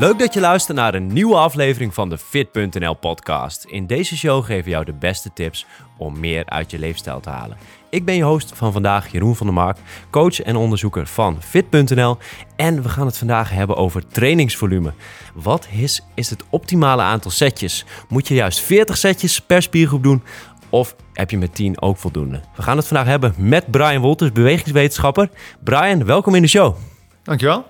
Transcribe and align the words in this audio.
Leuk 0.00 0.18
dat 0.18 0.34
je 0.34 0.40
luistert 0.40 0.76
naar 0.76 0.94
een 0.94 1.06
nieuwe 1.06 1.36
aflevering 1.36 1.94
van 1.94 2.08
de 2.08 2.18
Fit.nl 2.18 2.94
podcast. 2.94 3.64
In 3.64 3.86
deze 3.86 4.16
show 4.16 4.44
geven 4.44 4.64
we 4.64 4.70
jou 4.70 4.84
de 4.84 4.92
beste 4.92 5.32
tips 5.32 5.66
om 5.96 6.20
meer 6.20 6.46
uit 6.46 6.70
je 6.70 6.78
leefstijl 6.78 7.20
te 7.20 7.30
halen. 7.30 7.56
Ik 7.90 8.04
ben 8.04 8.14
je 8.14 8.22
host 8.22 8.52
van 8.54 8.72
vandaag, 8.72 9.12
Jeroen 9.12 9.36
van 9.36 9.46
der 9.46 9.54
Mark, 9.54 9.78
coach 10.10 10.40
en 10.40 10.56
onderzoeker 10.56 11.06
van 11.06 11.42
Fit.nl. 11.42 12.18
En 12.56 12.82
we 12.82 12.88
gaan 12.88 13.06
het 13.06 13.18
vandaag 13.18 13.50
hebben 13.50 13.76
over 13.76 14.06
trainingsvolume. 14.06 14.92
Wat 15.34 15.68
is, 15.72 16.02
is 16.14 16.30
het 16.30 16.44
optimale 16.50 17.02
aantal 17.02 17.30
setjes? 17.30 17.84
Moet 18.08 18.28
je 18.28 18.34
juist 18.34 18.60
40 18.60 18.96
setjes 18.96 19.40
per 19.40 19.62
spiergroep 19.62 20.02
doen? 20.02 20.22
Of 20.68 20.96
heb 21.12 21.30
je 21.30 21.38
met 21.38 21.54
10 21.54 21.82
ook 21.82 21.96
voldoende? 21.96 22.40
We 22.56 22.62
gaan 22.62 22.76
het 22.76 22.86
vandaag 22.86 23.06
hebben 23.06 23.34
met 23.36 23.70
Brian 23.70 24.00
Wolters, 24.00 24.32
bewegingswetenschapper. 24.32 25.30
Brian, 25.64 26.04
welkom 26.04 26.34
in 26.34 26.42
de 26.42 26.48
show. 26.48 26.76
Dankjewel. 27.22 27.64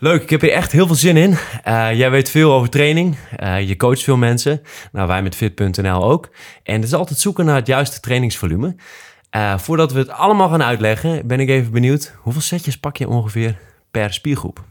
Leuk, 0.00 0.22
ik 0.22 0.30
heb 0.30 0.40
hier 0.40 0.52
echt 0.52 0.72
heel 0.72 0.86
veel 0.86 0.96
zin 0.96 1.16
in. 1.16 1.30
Uh, 1.30 1.38
jij 1.94 2.10
weet 2.10 2.30
veel 2.30 2.52
over 2.52 2.68
training. 2.68 3.16
Uh, 3.42 3.68
je 3.68 3.76
coacht 3.76 4.02
veel 4.02 4.16
mensen. 4.16 4.62
Nou, 4.92 5.08
wij 5.08 5.22
met 5.22 5.34
Fit.nl 5.34 6.04
ook. 6.04 6.30
En 6.62 6.74
het 6.74 6.84
is 6.84 6.94
altijd 6.94 7.18
zoeken 7.18 7.44
naar 7.44 7.54
het 7.54 7.66
juiste 7.66 8.00
trainingsvolume. 8.00 8.76
Uh, 9.36 9.58
voordat 9.58 9.92
we 9.92 9.98
het 9.98 10.08
allemaal 10.08 10.48
gaan 10.48 10.62
uitleggen, 10.62 11.26
ben 11.26 11.40
ik 11.40 11.48
even 11.48 11.72
benieuwd. 11.72 12.14
Hoeveel 12.16 12.42
setjes 12.42 12.78
pak 12.78 12.96
je 12.96 13.08
ongeveer 13.08 13.58
per 13.90 14.12
spiergroep? 14.12 14.64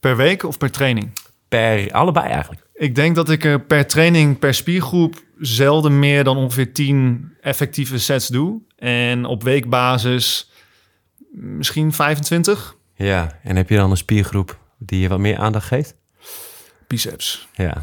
Per 0.00 0.16
week 0.16 0.42
of 0.42 0.58
per 0.58 0.70
training? 0.70 1.10
Per 1.48 1.92
allebei 1.92 2.28
eigenlijk. 2.28 2.62
Ik 2.74 2.94
denk 2.94 3.14
dat 3.14 3.30
ik 3.30 3.66
per 3.66 3.86
training, 3.86 4.38
per 4.38 4.54
spiergroep 4.54 5.22
zelden 5.38 5.98
meer 5.98 6.24
dan 6.24 6.36
ongeveer 6.36 6.72
10 6.72 7.32
effectieve 7.40 7.98
sets 7.98 8.28
doe. 8.28 8.60
En 8.76 9.24
op 9.24 9.42
weekbasis 9.42 10.50
misschien 11.30 11.92
25. 11.92 12.76
Ja, 12.94 13.38
en 13.42 13.56
heb 13.56 13.68
je 13.68 13.76
dan 13.76 13.90
een 13.90 13.96
spiergroep 13.96 14.66
die 14.78 15.00
je 15.00 15.08
wat 15.08 15.18
meer 15.18 15.38
aandacht 15.38 15.66
geeft? 15.66 15.96
Biceps. 16.88 17.48
Ja, 17.54 17.82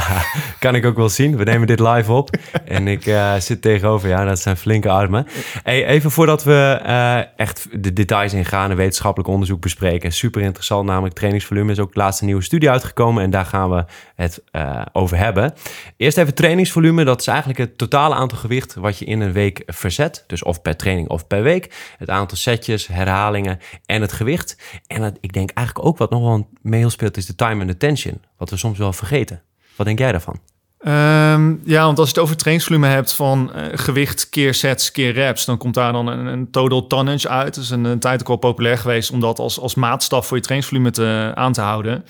kan 0.58 0.74
ik 0.74 0.84
ook 0.84 0.96
wel 0.96 1.08
zien. 1.08 1.36
We 1.36 1.44
nemen 1.44 1.66
dit 1.66 1.80
live 1.80 2.12
op 2.12 2.36
en 2.64 2.88
ik 2.88 3.06
uh, 3.06 3.34
zit 3.34 3.62
tegenover. 3.62 4.08
Ja, 4.08 4.24
dat 4.24 4.38
zijn 4.38 4.56
flinke 4.56 4.88
armen. 4.88 5.26
Hey, 5.62 5.86
even 5.86 6.10
voordat 6.10 6.44
we 6.44 6.80
uh, 6.86 7.38
echt 7.40 7.82
de 7.82 7.92
details 7.92 8.32
ingaan 8.32 8.70
en 8.70 8.76
wetenschappelijk 8.76 9.30
onderzoek 9.30 9.60
bespreken. 9.60 10.12
Super 10.12 10.42
interessant, 10.42 10.86
namelijk 10.86 11.14
trainingsvolume 11.14 11.72
is 11.72 11.78
ook 11.78 11.92
de 11.92 11.98
laatste 11.98 12.24
nieuwe 12.24 12.42
studie 12.42 12.70
uitgekomen 12.70 13.22
en 13.22 13.30
daar 13.30 13.44
gaan 13.44 13.70
we 13.70 13.84
het 14.14 14.42
uh, 14.52 14.82
over 14.92 15.16
hebben. 15.16 15.54
Eerst 15.96 16.18
even 16.18 16.34
trainingsvolume. 16.34 17.04
Dat 17.04 17.20
is 17.20 17.26
eigenlijk 17.26 17.58
het 17.58 17.78
totale 17.78 18.14
aantal 18.14 18.38
gewicht 18.38 18.74
wat 18.74 18.98
je 18.98 19.04
in 19.04 19.20
een 19.20 19.32
week 19.32 19.62
verzet. 19.66 20.24
Dus 20.26 20.42
of 20.42 20.62
per 20.62 20.76
training 20.76 21.08
of 21.08 21.26
per 21.26 21.42
week. 21.42 21.94
Het 21.98 22.10
aantal 22.10 22.36
setjes, 22.36 22.86
herhalingen 22.86 23.58
en 23.86 24.00
het 24.00 24.12
gewicht. 24.12 24.56
En 24.86 25.16
ik 25.20 25.32
denk 25.32 25.50
eigenlijk 25.50 25.86
ook 25.86 25.98
wat 25.98 26.10
nog 26.10 26.22
wel 26.22 26.48
mee 26.62 26.90
speelt 26.90 27.16
is 27.16 27.26
de 27.26 27.34
time 27.34 27.60
and 27.60 27.70
attention 27.70 28.20
wat 28.42 28.50
we 28.50 28.56
soms 28.56 28.78
wel 28.78 28.92
vergeten. 28.92 29.42
Wat 29.76 29.86
denk 29.86 29.98
jij 29.98 30.12
daarvan? 30.12 30.40
Um, 30.78 31.60
ja, 31.64 31.84
want 31.84 31.98
als 31.98 32.08
je 32.08 32.14
het 32.14 32.24
over 32.24 32.36
trainingsvolume 32.36 32.86
hebt 32.86 33.12
van 33.12 33.52
uh, 33.54 33.64
gewicht 33.72 34.28
keer 34.28 34.54
sets 34.54 34.92
keer 34.92 35.12
reps, 35.12 35.44
dan 35.44 35.58
komt 35.58 35.74
daar 35.74 35.92
dan 35.92 36.06
een, 36.06 36.50
total 36.50 36.86
tonnage 36.86 37.28
uit. 37.28 37.54
Dat 37.54 37.64
is 37.64 37.70
een, 37.70 37.84
een, 37.84 37.98
tijd 37.98 38.20
ook 38.20 38.26
wel 38.28 38.36
populair 38.36 38.78
geweest 38.78 39.10
om 39.10 39.20
dat 39.20 39.38
als, 39.38 39.60
als 39.60 39.74
maatstaf 39.74 40.26
voor 40.26 40.36
je 40.36 40.42
trainingsvolume 40.42 40.90
te, 40.90 41.32
aan 41.34 41.52
te 41.52 41.60
houden. 41.60 42.04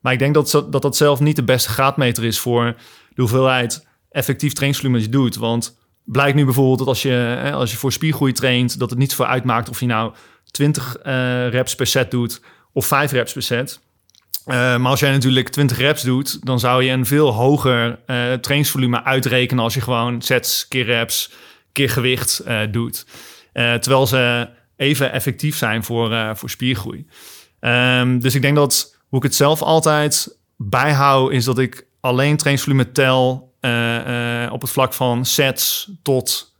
Maar 0.00 0.12
ik 0.12 0.18
denk 0.18 0.34
dat, 0.34 0.64
dat 0.70 0.82
dat 0.82 0.96
zelf 0.96 1.20
niet 1.20 1.36
de 1.36 1.44
beste 1.44 1.68
graadmeter 1.68 2.24
is 2.24 2.38
voor 2.38 2.64
de 3.14 3.20
hoeveelheid 3.20 3.86
effectief 4.10 4.52
trainingsvolume 4.52 4.98
dat 4.98 5.06
je 5.06 5.18
doet. 5.18 5.36
Want 5.36 5.76
blijkt 6.04 6.36
nu 6.36 6.44
bijvoorbeeld 6.44 6.78
dat 6.78 6.88
als 6.88 7.02
je, 7.02 7.50
als 7.54 7.70
je 7.70 7.76
voor 7.76 7.92
spiergroei 7.92 8.32
traint, 8.32 8.78
dat 8.78 8.90
het 8.90 8.98
niet 8.98 9.14
voor 9.14 9.26
uitmaakt 9.26 9.68
of 9.68 9.80
je 9.80 9.86
nou 9.86 10.12
20 10.50 10.96
uh, 10.98 11.48
reps 11.48 11.74
per 11.74 11.86
set 11.86 12.10
doet 12.10 12.40
of 12.72 12.86
5 12.86 13.12
reps 13.12 13.32
per 13.32 13.42
set. 13.42 13.80
Uh, 14.46 14.54
maar 14.54 14.90
als 14.90 15.00
jij 15.00 15.10
natuurlijk 15.10 15.48
20 15.48 15.78
reps 15.78 16.02
doet, 16.02 16.46
dan 16.46 16.60
zou 16.60 16.82
je 16.84 16.90
een 16.90 17.06
veel 17.06 17.32
hoger 17.32 17.88
uh, 17.88 18.32
trainingsvolume 18.32 19.04
uitrekenen 19.04 19.64
als 19.64 19.74
je 19.74 19.80
gewoon 19.80 20.22
sets 20.22 20.68
keer 20.68 20.84
reps 20.84 21.32
keer 21.72 21.90
gewicht 21.90 22.42
uh, 22.46 22.60
doet. 22.70 23.06
terwijl 23.52 24.06
ze 24.06 24.48
even 24.76 25.12
effectief 25.12 25.56
zijn 25.56 25.84
voor, 25.84 26.36
voor 26.36 26.50
spiergroei. 26.50 27.06
Um, 27.60 28.20
dus 28.20 28.34
ik 28.34 28.42
denk 28.42 28.56
dat 28.56 28.96
hoe 29.08 29.18
ik 29.18 29.24
het 29.24 29.34
zelf 29.34 29.62
altijd 29.62 30.38
bijhoud, 30.56 31.32
is 31.32 31.44
dat 31.44 31.58
ik 31.58 31.86
alleen 32.00 32.36
trainingsvolume 32.36 32.92
tel 32.92 33.52
op 34.50 34.60
het 34.60 34.70
vlak 34.70 34.92
van 34.92 35.24
sets 35.24 35.90
tot 36.02 36.53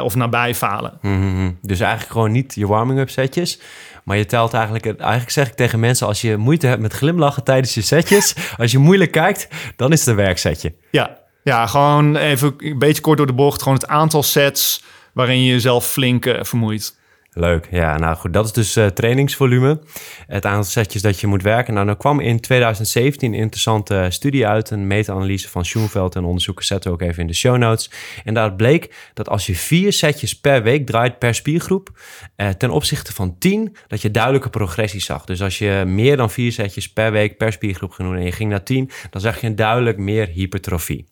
of 0.00 0.14
nabij 0.14 0.54
falen. 0.54 0.98
Mm 1.02 1.20
-hmm. 1.20 1.58
Dus 1.62 1.80
eigenlijk 1.80 2.12
gewoon 2.12 2.32
niet 2.32 2.54
je 2.54 2.66
warming-up 2.66 3.10
setjes, 3.10 3.60
maar 4.04 4.16
je 4.16 4.26
telt 4.26 4.54
eigenlijk, 4.54 5.00
eigenlijk 5.00 5.30
zeg 5.30 5.48
ik 5.48 5.54
tegen 5.54 5.80
mensen, 5.80 6.06
als 6.06 6.20
je 6.20 6.36
moeite 6.36 6.66
hebt 6.66 6.80
met 6.80 6.92
glimlachen 6.92 7.44
tijdens 7.44 7.74
je 7.74 7.80
setjes, 7.80 8.34
als 8.58 8.72
je 8.72 8.78
moeilijk 8.78 9.10
kijkt, 9.10 9.48
dan 9.76 9.92
is 9.92 9.98
het 9.98 10.08
een 10.08 10.14
werksetje. 10.14 10.74
Ja, 10.90 11.18
ja, 11.42 11.66
gewoon 11.66 12.16
even 12.16 12.54
een 12.58 12.78
beetje 12.78 13.02
kort 13.02 13.16
door 13.16 13.26
de 13.26 13.32
bocht, 13.32 13.62
gewoon 13.62 13.78
het 13.78 13.86
aantal 13.86 14.22
sets 14.22 14.84
waarin 15.12 15.44
je 15.44 15.52
jezelf 15.52 15.86
flink 15.86 16.26
uh, 16.26 16.42
vermoeit. 16.42 16.96
Leuk, 17.38 17.68
ja, 17.70 17.98
nou 17.98 18.16
goed, 18.16 18.32
dat 18.32 18.44
is 18.44 18.52
dus 18.52 18.76
uh, 18.76 18.86
trainingsvolume. 18.86 19.80
Het 20.26 20.46
aantal 20.46 20.64
setjes 20.64 21.02
dat 21.02 21.20
je 21.20 21.26
moet 21.26 21.42
werken. 21.42 21.74
Nou, 21.74 21.86
dan 21.86 21.96
kwam 21.96 22.20
in 22.20 22.40
2017 22.40 23.32
een 23.32 23.38
interessante 23.38 24.06
studie 24.10 24.46
uit, 24.46 24.70
een 24.70 24.86
meta-analyse 24.86 25.48
van 25.48 25.64
Schoenveld 25.64 26.14
en 26.14 26.24
onderzoekers 26.24 26.66
zetten 26.66 26.90
we 26.90 26.96
ook 26.96 27.08
even 27.08 27.20
in 27.20 27.26
de 27.26 27.34
show 27.34 27.56
notes. 27.56 27.90
En 28.24 28.34
daar 28.34 28.54
bleek 28.54 29.10
dat 29.14 29.28
als 29.28 29.46
je 29.46 29.54
vier 29.54 29.92
setjes 29.92 30.40
per 30.40 30.62
week 30.62 30.86
draait 30.86 31.18
per 31.18 31.34
spiergroep, 31.34 32.00
eh, 32.36 32.48
ten 32.48 32.70
opzichte 32.70 33.12
van 33.12 33.38
10, 33.38 33.76
dat 33.86 34.02
je 34.02 34.10
duidelijke 34.10 34.50
progressie 34.50 35.00
zag. 35.00 35.24
Dus 35.24 35.42
als 35.42 35.58
je 35.58 35.82
meer 35.86 36.16
dan 36.16 36.30
vier 36.30 36.52
setjes 36.52 36.92
per 36.92 37.12
week 37.12 37.36
per 37.36 37.52
spiergroep 37.52 37.90
ging 37.90 38.08
doen 38.08 38.16
en 38.18 38.24
je 38.24 38.32
ging 38.32 38.50
naar 38.50 38.62
10, 38.62 38.90
dan 39.10 39.20
zag 39.20 39.40
je 39.40 39.46
een 39.46 39.56
duidelijk 39.56 39.98
meer 39.98 40.26
hypertrofie. 40.28 41.06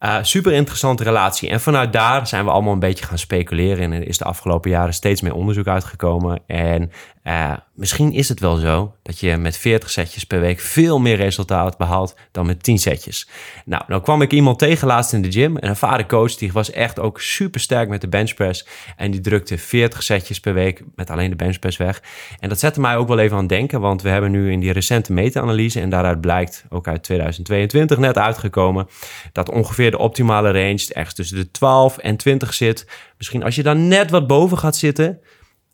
Uh, 0.00 0.18
super 0.22 0.52
interessante 0.52 1.02
relatie. 1.02 1.48
En 1.48 1.60
vanuit 1.60 1.92
daar 1.92 2.26
zijn 2.26 2.44
we 2.44 2.50
allemaal 2.50 2.72
een 2.72 2.78
beetje 2.78 3.04
gaan 3.04 3.18
speculeren. 3.18 3.92
En 3.92 4.06
is 4.06 4.18
de 4.18 4.24
afgelopen 4.24 4.70
jaren 4.70 4.94
steeds 4.94 5.20
meer 5.20 5.34
onderzoek 5.34 5.66
uitgekomen. 5.66 6.40
En 6.46 6.90
uh, 7.28 7.52
misschien 7.74 8.12
is 8.12 8.28
het 8.28 8.40
wel 8.40 8.56
zo 8.56 8.94
dat 9.02 9.20
je 9.20 9.36
met 9.36 9.56
40 9.56 9.90
setjes 9.90 10.24
per 10.24 10.40
week 10.40 10.60
veel 10.60 10.98
meer 10.98 11.16
resultaat 11.16 11.76
behaalt 11.76 12.16
dan 12.32 12.46
met 12.46 12.62
10 12.62 12.78
setjes. 12.78 13.28
Nou, 13.64 13.82
nou 13.86 14.02
kwam 14.02 14.22
ik 14.22 14.32
iemand 14.32 14.58
tegen 14.58 14.86
laatst 14.86 15.12
in 15.12 15.22
de 15.22 15.32
gym. 15.32 15.56
Een 15.56 15.68
ervaren 15.68 16.06
coach, 16.06 16.34
die 16.34 16.52
was 16.52 16.70
echt 16.70 17.00
ook 17.00 17.20
super 17.20 17.60
sterk 17.60 17.88
met 17.88 18.00
de 18.00 18.08
benchpress. 18.08 18.66
En 18.96 19.10
die 19.10 19.20
drukte 19.20 19.58
40 19.58 20.02
setjes 20.02 20.40
per 20.40 20.54
week 20.54 20.82
met 20.94 21.10
alleen 21.10 21.30
de 21.30 21.36
benchpress 21.36 21.76
weg. 21.76 22.02
En 22.40 22.48
dat 22.48 22.58
zette 22.58 22.80
mij 22.80 22.96
ook 22.96 23.08
wel 23.08 23.18
even 23.18 23.34
aan 23.34 23.42
het 23.42 23.48
denken. 23.48 23.80
Want 23.80 24.02
we 24.02 24.08
hebben 24.08 24.30
nu 24.30 24.52
in 24.52 24.60
die 24.60 24.72
recente 24.72 25.12
meta-analyse, 25.12 25.80
en 25.80 25.90
daaruit 25.90 26.20
blijkt 26.20 26.64
ook 26.68 26.88
uit 26.88 27.02
2022 27.02 27.98
net 27.98 28.18
uitgekomen, 28.18 28.88
dat 29.32 29.50
ongeveer 29.50 29.90
de 29.90 29.98
optimale 29.98 30.50
range 30.50 30.86
ergens 30.88 31.14
tussen 31.14 31.36
de 31.36 31.50
12 31.50 31.98
en 31.98 32.16
20 32.16 32.54
zit. 32.54 32.86
Misschien 33.16 33.42
als 33.42 33.54
je 33.54 33.62
dan 33.62 33.88
net 33.88 34.10
wat 34.10 34.26
boven 34.26 34.58
gaat 34.58 34.76
zitten, 34.76 35.20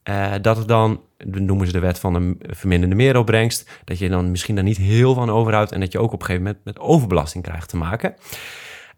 uh, 0.09 0.32
dat 0.43 0.56
het 0.56 0.69
dan, 0.69 1.00
noemen 1.25 1.67
ze 1.67 1.73
de 1.73 1.79
wet 1.79 1.99
van 1.99 2.12
de 2.12 2.55
verminderde 2.55 2.95
meeropbrengst, 2.95 3.71
dat 3.85 3.99
je 3.99 4.09
dan 4.09 4.31
misschien 4.31 4.55
daar 4.55 4.65
niet 4.65 4.77
heel 4.77 5.15
van 5.15 5.31
overhoudt 5.31 5.73
en 5.73 5.81
dat 5.81 5.93
je 5.93 5.99
ook 5.99 6.12
op 6.12 6.21
een 6.21 6.27
gegeven 6.27 6.47
moment 6.47 6.65
met 6.65 6.79
overbelasting 6.79 7.45
krijgt 7.45 7.69
te 7.69 7.77
maken. 7.77 8.15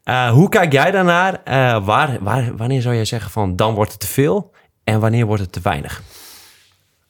Uh, 0.04 0.30
hoe 0.30 0.48
kijk 0.48 0.72
jij 0.72 0.90
daarnaar? 0.90 1.32
Uh, 1.32 1.84
waar, 1.84 2.18
waar, 2.20 2.56
wanneer 2.56 2.82
zou 2.82 2.94
jij 2.94 3.04
zeggen 3.04 3.30
van 3.30 3.56
dan 3.56 3.74
wordt 3.74 3.90
het 3.90 4.00
te 4.00 4.06
veel 4.06 4.54
en 4.84 5.00
wanneer 5.00 5.26
wordt 5.26 5.42
het 5.42 5.52
te 5.52 5.60
weinig? 5.62 6.02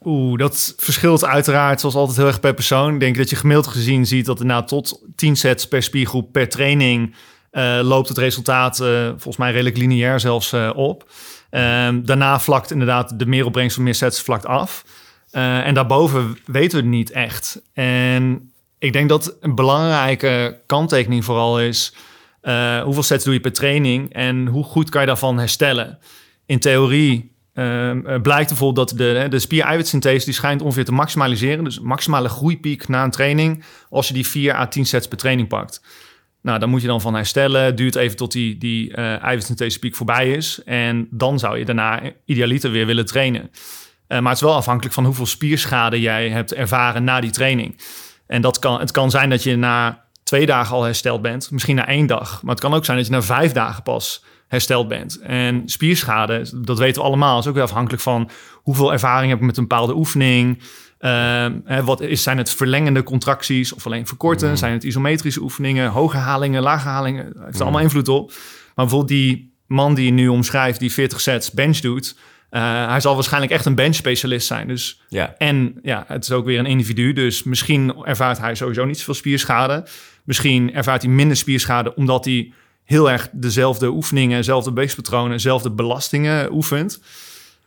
Oeh, 0.05 0.39
dat 0.39 0.75
verschilt 0.77 1.25
uiteraard 1.25 1.81
zoals 1.81 1.95
altijd 1.95 2.17
heel 2.17 2.27
erg 2.27 2.41
per 2.41 2.55
persoon. 2.55 2.95
Ik 2.95 3.01
denk 3.01 3.17
dat 3.17 3.31
je 3.31 3.37
gemiddeld 3.37 3.67
gezien 3.67 4.07
ziet 4.07 4.27
dat 4.27 4.43
nou 4.43 4.67
tot 4.67 5.05
10 5.17 5.37
sets 5.37 5.69
per 5.69 5.83
spiergroep 5.83 6.33
per 6.33 6.49
training 6.49 7.15
uh, 7.53 7.81
loopt 7.83 8.09
het 8.09 8.19
resultaat 8.19 8.77
volgens 9.09 9.37
mij 9.37 9.51
redelijk 9.51 9.77
lineair 9.77 10.21
zelfs 10.21 10.53
op. 10.75 11.05
Um, 11.51 12.07
daarna 12.07 12.41
vlakt 12.41 12.71
inderdaad 12.71 13.19
de 13.19 13.27
meeropbrengst 13.27 13.75
van 13.75 13.85
meer 13.85 13.95
sets 13.95 14.23
vlakt 14.23 14.47
af. 14.47 14.85
Uh, 15.37 15.67
en 15.67 15.75
daarboven 15.75 16.39
weten 16.45 16.79
we 16.79 16.85
het 16.85 16.95
niet 16.95 17.11
echt. 17.11 17.63
En 17.73 18.53
ik 18.79 18.93
denk 18.93 19.09
dat 19.09 19.37
een 19.41 19.55
belangrijke 19.55 20.61
kanttekening 20.67 21.25
vooral 21.25 21.61
is... 21.61 21.95
Uh, 22.43 22.83
hoeveel 22.83 23.03
sets 23.03 23.25
doe 23.25 23.35
je 23.35 23.41
per 23.41 23.53
training 23.53 24.13
en 24.13 24.47
hoe 24.47 24.65
goed 24.65 24.89
kan 24.89 25.01
je 25.01 25.07
daarvan 25.07 25.39
herstellen? 25.39 25.99
In 26.47 26.59
theorie 26.59 27.33
uh, 27.55 27.91
blijkt 28.23 28.49
bijvoorbeeld 28.49 28.89
dat 28.89 28.99
de, 28.99 29.27
de 29.29 29.39
spier-eiwitsynthese... 29.39 30.25
die 30.25 30.35
schijnt 30.35 30.63
ongeveer 30.63 30.85
te 30.85 30.93
maximaliseren. 30.93 31.65
Dus 31.65 31.81
maximale 31.81 32.29
groeipiek 32.29 32.89
na 32.89 33.05
een 33.05 33.11
training... 33.11 33.65
als 33.91 34.09
je 34.09 34.15
die 34.15 34.27
4 34.27 34.55
à 34.55 34.67
10 34.67 34.87
sets 34.87 35.09
per 35.09 35.19
training 35.19 35.49
pakt. 35.49 35.81
Nou, 36.43 36.59
dan 36.59 36.69
moet 36.69 36.81
je 36.81 36.87
dan 36.87 37.01
van 37.01 37.15
herstellen. 37.15 37.77
Duurt 37.77 37.97
even 37.97 38.17
tot 38.17 38.33
die, 38.33 38.59
die 38.59 38.91
uh, 38.91 39.23
eiwitsynthese 39.23 39.79
piek 39.79 39.95
voorbij 39.95 40.31
is. 40.31 40.63
En 40.65 41.09
dan 41.11 41.39
zou 41.39 41.59
je 41.59 41.65
daarna 41.65 42.03
idealiter 42.25 42.71
weer 42.71 42.87
willen 42.87 43.07
trainen. 43.07 43.51
Uh, 44.09 44.19
maar 44.19 44.33
het 44.33 44.41
is 44.41 44.47
wel 44.49 44.55
afhankelijk 44.55 44.95
van 44.95 45.05
hoeveel 45.05 45.27
spierschade 45.27 46.01
jij 46.01 46.29
hebt 46.29 46.55
ervaren 46.55 47.05
na 47.05 47.21
die 47.21 47.31
training. 47.31 47.81
En 48.27 48.43
dat 48.43 48.59
kan, 48.59 48.81
het 48.81 48.91
kan 48.91 49.11
zijn 49.11 49.31
dat 49.31 49.43
je 49.43 49.57
na 49.57 50.05
twee 50.23 50.47
dagen 50.47 50.77
al 50.77 50.83
hersteld 50.83 51.23
bent. 51.23 51.51
Misschien 51.51 51.77
na 51.77 51.87
één 51.87 52.07
dag. 52.07 52.43
Maar 52.43 52.55
het 52.55 52.65
kan 52.65 52.75
ook 52.75 52.85
zijn 52.85 52.97
dat 52.97 53.07
je 53.07 53.13
na 53.13 53.23
vijf 53.23 53.53
dagen 53.53 53.83
pas 53.83 54.25
hersteld 54.49 54.89
bent. 54.89 55.19
En 55.21 55.63
spierschade, 55.65 56.51
dat 56.55 56.79
weten 56.79 57.03
we 57.03 57.09
allemaal, 57.09 57.39
is 57.39 57.47
ook 57.47 57.55
weer 57.55 57.63
afhankelijk 57.63 58.03
van 58.03 58.31
hoeveel 58.55 58.93
ervaring 58.93 59.31
heb 59.31 59.39
ik 59.41 59.47
met 59.47 59.57
een 59.57 59.67
bepaalde 59.69 59.95
oefening. 59.95 60.63
Uh, 61.01 61.47
wat 61.85 62.01
is, 62.01 62.23
zijn 62.23 62.39
het 62.39 62.51
verlengende 62.51 63.03
contracties 63.03 63.73
of 63.73 63.87
alleen 63.87 64.07
verkorten? 64.07 64.49
Mm. 64.49 64.57
Zijn 64.57 64.73
het 64.73 64.85
isometrische 64.85 65.41
oefeningen, 65.41 65.91
hoge 65.91 66.17
halingen, 66.17 66.63
lage 66.63 66.89
halingen? 66.89 67.27
Het 67.27 67.45
heeft 67.45 67.57
Mm. 67.57 67.63
allemaal 67.63 67.81
invloed 67.81 68.09
op. 68.09 68.29
Maar 68.29 68.85
bijvoorbeeld 68.87 69.09
die 69.09 69.55
man 69.67 69.95
die 69.95 70.05
je 70.05 70.13
nu 70.13 70.29
omschrijft, 70.29 70.79
die 70.79 70.93
40 70.93 71.21
sets 71.21 71.51
bench 71.51 71.79
doet, 71.79 72.17
uh, 72.57 72.89
hij 72.89 73.01
zal 73.01 73.15
waarschijnlijk 73.15 73.53
echt 73.53 73.65
een 73.65 73.75
bench 73.75 73.95
specialist 73.95 74.47
zijn. 74.47 74.69
Dus 74.69 75.01
Ja. 75.09 75.35
en 75.39 75.79
ja, 75.83 76.05
het 76.09 76.25
is 76.25 76.33
ook 76.33 76.45
weer 76.45 76.59
een 76.59 76.67
individu. 76.67 77.13
Dus 77.13 77.43
misschien 77.43 77.95
ervaart 78.05 78.39
hij 78.39 78.55
sowieso 78.55 78.85
niet 78.85 78.99
zoveel 78.99 79.15
spierschade. 79.15 79.87
Misschien 80.25 80.75
ervaart 80.75 81.03
hij 81.03 81.11
minder 81.11 81.37
spierschade 81.37 81.95
omdat 81.95 82.25
hij 82.25 82.53
heel 82.85 83.11
erg 83.11 83.29
dezelfde 83.33 83.89
oefeningen, 83.89 84.37
dezelfde 84.37 84.71
bewegingspatronen, 84.71 85.31
dezelfde 85.31 85.71
belastingen 85.71 86.53
oefent. 86.53 87.03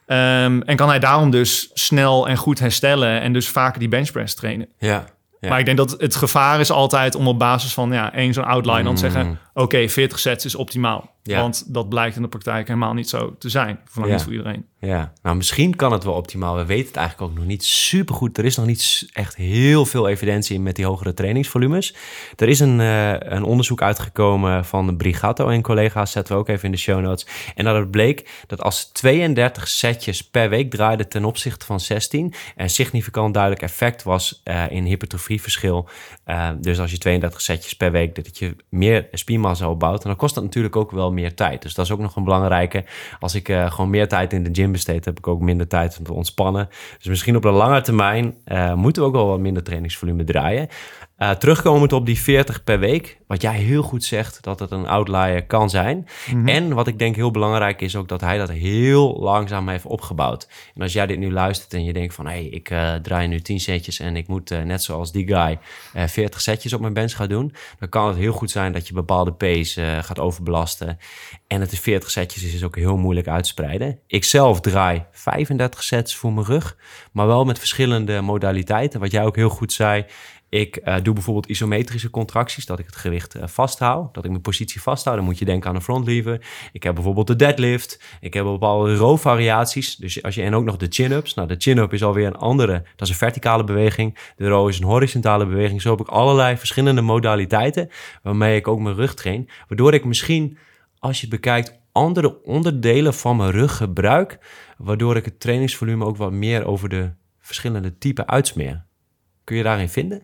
Um, 0.08 0.62
en 0.62 0.76
kan 0.76 0.90
hij 0.90 1.00
daarom 1.00 1.32
dus 1.32 1.70
snel 1.74 2.28
en 2.28 2.38
goed 2.38 2.60
herstellen 2.60 3.22
en 3.22 3.34
dus 3.34 3.50
vaker 3.50 3.80
die 3.80 3.90
benchpress 3.90 4.36
trainen. 4.36 4.68
Ja. 4.80 5.06
Ja. 5.40 5.50
Maar 5.50 5.60
ik 5.60 5.66
denk 5.66 5.78
dat 5.78 5.96
het 5.98 6.16
gevaar 6.16 6.60
is 6.60 6.72
altijd 6.72 7.16
om 7.16 7.28
op 7.28 7.40
basis 7.40 7.74
van 7.74 7.92
ja, 7.92 8.14
één 8.14 8.34
zo'n 8.34 8.44
outline 8.44 8.84
dan 8.84 8.96
te 8.96 9.02
zeggen... 9.02 9.26
Mm. 9.26 9.38
oké, 9.54 9.90
40 9.90 10.20
sets 10.20 10.46
is 10.46 10.56
optimaal. 10.56 11.16
Ja. 11.30 11.42
Want 11.42 11.74
dat 11.74 11.90
blijkt 11.90 12.16
in 12.16 12.22
de 12.22 12.28
praktijk 12.28 12.68
helemaal 12.68 12.94
niet 12.94 13.10
zo 13.10 13.36
te 13.38 13.50
zijn. 13.50 13.80
Voor 13.86 14.06
Ja. 14.08 14.12
niet 14.14 14.22
voor 14.22 14.32
iedereen. 14.32 14.66
Ja, 14.82 15.14
nou 15.22 15.36
misschien 15.36 15.76
kan 15.76 15.92
het 15.92 16.04
wel 16.04 16.14
optimaal. 16.14 16.56
We 16.56 16.66
weten 16.66 16.88
het 16.88 16.96
eigenlijk 16.96 17.32
ook 17.32 17.38
nog 17.38 17.48
niet 17.48 17.64
super 17.64 18.16
goed. 18.16 18.38
Er 18.38 18.46
is 18.46 18.56
nog 18.58 18.66
niet 18.66 19.10
echt 19.14 19.36
heel 19.36 19.86
veel 19.86 20.08
evidentie 20.08 20.56
in 20.56 20.64
met 20.64 20.76
die 20.76 20.86
hogere 20.86 21.14
trainingsvolumes. 21.14 21.96
Er 22.36 22.50
is 22.50 22.60
een, 22.60 22.80
eh, 22.80 23.14
een 23.20 23.44
onderzoek 23.44 23.82
uitgekomen 23.82 24.66
van 24.66 24.98
Brigato 24.98 25.48
en 25.48 25.62
collega's, 25.62 26.12
zetten 26.12 26.34
we 26.34 26.40
ook 26.40 26.48
even 26.48 26.66
in 26.66 26.72
de 26.72 26.78
show 26.78 27.02
notes. 27.02 27.28
En 27.56 27.66
dat 27.66 27.76
het 27.76 27.92
bleek 27.92 28.44
dat 28.48 28.62
als 28.62 28.80
ze 28.80 28.92
32 28.92 29.68
setjes 29.68 30.24
per 30.30 30.50
week 30.50 30.70
draaiden 30.72 31.10
ten 31.10 31.26
opzichte 31.26 31.66
van 31.66 31.80
16, 31.80 32.34
er 32.56 32.64
een 32.64 32.70
significant 32.70 33.34
duidelijk 33.34 33.64
effect 33.64 34.04
was 34.04 34.42
eh, 34.44 34.64
in 34.70 34.84
hypertrofieverschil. 34.84 35.90
Eh, 36.30 36.50
dus 36.60 36.80
als 36.80 36.92
je 36.92 36.98
32 36.98 37.42
setjes 37.42 37.76
per 37.76 37.92
week, 37.92 38.16
dat 38.16 38.38
je 38.38 38.56
meer 38.70 39.08
spiermassa 39.12 39.70
opbouwt. 39.70 40.04
En 40.04 40.10
dan 40.10 40.18
kost 40.18 40.36
dat 40.36 40.44
natuurlijk 40.44 40.76
ook 40.76 40.92
wel 40.92 41.12
meer 41.12 41.36
tijd. 41.36 41.62
Dus 41.62 41.74
dat 41.74 41.86
is 41.86 41.92
ook 41.92 42.00
nog 42.00 42.16
een 42.16 42.24
belangrijke. 42.24 42.84
Als 43.20 43.36
ik 43.36 43.50
eh, 43.50 43.72
gewoon 43.72 43.90
meer 43.90 44.08
tijd 44.08 44.34
in 44.34 44.44
de 44.44 44.50
gym 44.54 44.72
besteed, 44.72 45.06
heb 45.06 45.18
ik 45.18 45.28
ook 45.28 45.42
minder 45.42 45.68
tijd 45.68 45.98
om 45.98 46.04
te 46.04 46.14
ontspannen. 46.14 46.70
Dus 46.98 47.08
misschien 47.08 47.36
op 47.36 47.42
de 47.42 47.52
lange 47.52 47.82
termijn 47.82 48.36
eh, 48.44 48.74
moeten 48.74 49.02
we 49.02 49.08
ook 49.08 49.14
wel 49.14 49.28
wat 49.28 49.40
minder 49.40 49.64
trainingsvolume 49.64 50.24
draaien. 50.24 50.68
Uh, 51.20 51.32
terugkomend 51.32 51.94
op 51.94 52.06
die 52.06 52.20
40 52.20 52.64
per 52.64 52.80
week, 52.80 53.18
wat 53.28 53.42
jij 53.42 53.56
heel 53.56 53.82
goed 53.82 54.04
zegt 54.04 54.44
dat 54.44 54.60
het 54.60 54.72
een 54.72 54.88
outlier 54.88 55.46
kan 55.46 55.70
zijn. 55.70 56.08
Mhm. 56.32 56.48
En 56.48 56.74
wat 56.74 56.88
ik 56.88 57.00
denk 57.00 57.16
heel 57.16 57.32
belangrijk 57.32 57.82
is 57.82 57.96
ook 57.96 58.08
dat 58.08 58.22
hij 58.22 58.38
dat 58.38 58.50
heel 58.50 59.20
langzaam 59.20 59.70
heeft 59.70 59.86
opgebouwd. 59.86 60.50
En 60.76 60.82
als 60.82 60.94
jij 60.94 61.06
dit 61.06 61.20
nu 61.20 61.32
luistert 61.32 61.74
en 61.74 61.84
je 61.84 61.94
denkt 61.94 62.14
van 62.14 62.26
hé, 62.26 62.32
hey, 62.32 62.46
ik 62.46 62.70
uh, 62.70 62.94
draai 62.94 63.28
nu 63.28 63.40
10 63.40 63.60
setjes 63.60 64.00
en 64.00 64.16
ik 64.16 64.28
moet 64.28 64.52
uh, 64.52 64.62
net 64.62 64.84
zoals 64.84 65.12
die 65.12 65.28
guy 65.28 65.60
40 66.08 66.42
setjes 66.42 66.74
op 66.74 66.82
mijn 66.82 66.94
bench 66.94 67.16
gaan 67.16 67.30
doen, 67.30 67.54
dan 67.80 67.90
kan 67.90 68.08
het 68.08 68.18
heel 68.18 68.34
goed 68.34 68.52
zijn 68.52 68.72
dat 68.72 68.88
je 68.88 68.94
bepaalde 68.94 69.34
pace 69.34 70.00
gaat 70.02 70.20
overbelasten. 70.20 70.98
En 71.48 71.62
het 71.62 71.72
is 71.72 71.80
40 71.80 72.12
setjes 72.12 72.44
is 72.44 72.52
dus 72.52 72.64
ook 72.64 72.76
heel 72.76 72.98
moeilijk 72.98 73.28
uitspreiden. 73.28 74.00
Ik 74.08 74.24
zelf 74.24 74.62
draai 74.62 75.06
35 75.12 75.84
sets 75.84 76.16
voor 76.16 76.34
mijn 76.34 76.46
rug, 76.46 76.78
maar 77.12 77.28
wel 77.28 77.46
met 77.46 77.60
verschillende 77.60 78.22
modaliteiten. 78.22 79.00
Wat 79.00 79.12
jij 79.12 79.26
ook 79.26 79.36
heel 79.36 79.50
goed 79.50 79.74
zei. 79.74 80.06
Ik 80.50 80.80
uh, 80.84 80.96
doe 81.04 81.14
bijvoorbeeld 81.14 81.46
isometrische 81.46 82.10
contracties, 82.10 82.66
dat 82.66 82.80
ik 82.80 82.86
het 82.86 82.96
gewicht 82.96 83.36
uh, 83.36 83.44
vasthoud, 83.46 84.14
dat 84.14 84.24
ik 84.24 84.30
mijn 84.30 84.42
positie 84.42 84.82
vasthoud. 84.82 85.16
Dan 85.16 85.26
moet 85.26 85.40
je 85.40 85.46
denken 85.46 85.70
aan 85.70 85.76
een 85.76 85.82
front 85.82 86.06
lever. 86.06 86.48
Ik 86.72 86.84
heb 86.84 86.94
bijvoorbeeld 86.94 87.28
de 87.28 87.36
deadlift. 87.36 88.02
Ik 88.22 88.34
heb 88.34 88.44
bepaalde 88.44 88.96
row 88.96 89.18
variaties. 89.18 89.96
Dus 89.96 90.24
als 90.24 90.36
je 90.36 90.42
en 90.42 90.56
ook 90.56 90.64
nog 90.64 90.78
de 90.78 90.88
chin-ups. 90.90 91.34
Nou, 91.34 91.48
de 91.48 91.56
chin-up 91.58 91.94
is 91.94 92.04
alweer 92.04 92.28
een 92.28 92.36
andere. 92.36 92.84
Dat 92.96 93.08
is 93.08 93.10
een 93.10 93.20
verticale 93.20 93.64
beweging. 93.64 94.18
De 94.36 94.48
row 94.48 94.70
is 94.70 94.80
een 94.80 94.86
horizontale 94.86 95.46
beweging. 95.46 95.82
Zo 95.82 95.90
heb 95.90 96.00
ik 96.00 96.08
allerlei 96.08 96.58
verschillende 96.58 97.02
modaliteiten 97.02 97.90
waarmee 98.24 98.56
ik 98.56 98.68
ook 98.68 98.80
mijn 98.80 98.96
rug 98.96 99.14
train. 99.14 99.50
Waardoor 99.68 99.94
ik 99.94 100.06
misschien, 100.06 100.58
als 101.00 101.16
je 101.16 101.22
het 101.22 101.36
bekijkt, 101.36 101.80
andere 101.92 102.44
onderdelen 102.44 103.14
van 103.14 103.38
mijn 103.38 103.52
rug 103.52 103.78
gebruik. 103.78 104.40
Waardoor 104.78 105.16
ik 105.16 105.26
het 105.26 105.40
trainingsvolume 105.40 106.06
ook 106.06 106.18
wat 106.18 106.32
meer 106.32 106.66
over 106.66 106.90
de 106.90 107.10
verschillende 107.40 107.98
typen 107.98 108.28
uitsmeer. 108.28 108.88
Kun 109.50 109.58
je 109.58 109.64
daarin 109.64 109.90
vinden? 109.90 110.22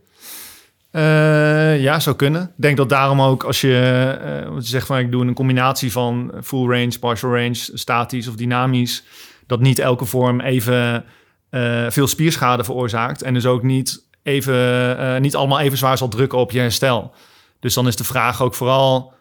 Uh, 0.91 1.81
ja, 1.81 1.99
zou 1.99 2.15
kunnen. 2.15 2.41
Ik 2.41 2.49
denk 2.55 2.77
dat 2.77 2.89
daarom 2.89 3.21
ook 3.21 3.43
als 3.43 3.61
je, 3.61 4.17
uh, 4.45 4.53
wat 4.53 4.63
je 4.63 4.69
zegt 4.69 4.85
van 4.85 4.97
ik 4.97 5.11
doe 5.11 5.25
een 5.25 5.33
combinatie 5.33 5.91
van 5.91 6.31
full 6.43 6.69
range, 6.69 6.99
partial 6.99 7.31
range, 7.31 7.69
statisch 7.73 8.27
of 8.27 8.35
dynamisch, 8.35 9.03
dat 9.47 9.59
niet 9.59 9.79
elke 9.79 10.05
vorm 10.05 10.41
even 10.41 11.05
uh, 11.51 11.89
veel 11.89 12.07
spierschade 12.07 12.63
veroorzaakt 12.63 13.21
en 13.21 13.33
dus 13.33 13.45
ook 13.45 13.63
niet, 13.63 14.07
even, 14.23 15.21
niet 15.21 15.35
allemaal 15.35 15.59
even 15.59 15.77
zwaar 15.77 15.97
zal 15.97 16.07
drukken 16.07 16.37
op 16.37 16.51
je 16.51 16.59
herstel. 16.59 17.13
Dus 17.59 17.73
dan 17.73 17.87
is 17.87 17.95
de 17.95 18.03
vraag 18.03 18.41
ook 18.41 18.55
vooral, 18.55 19.13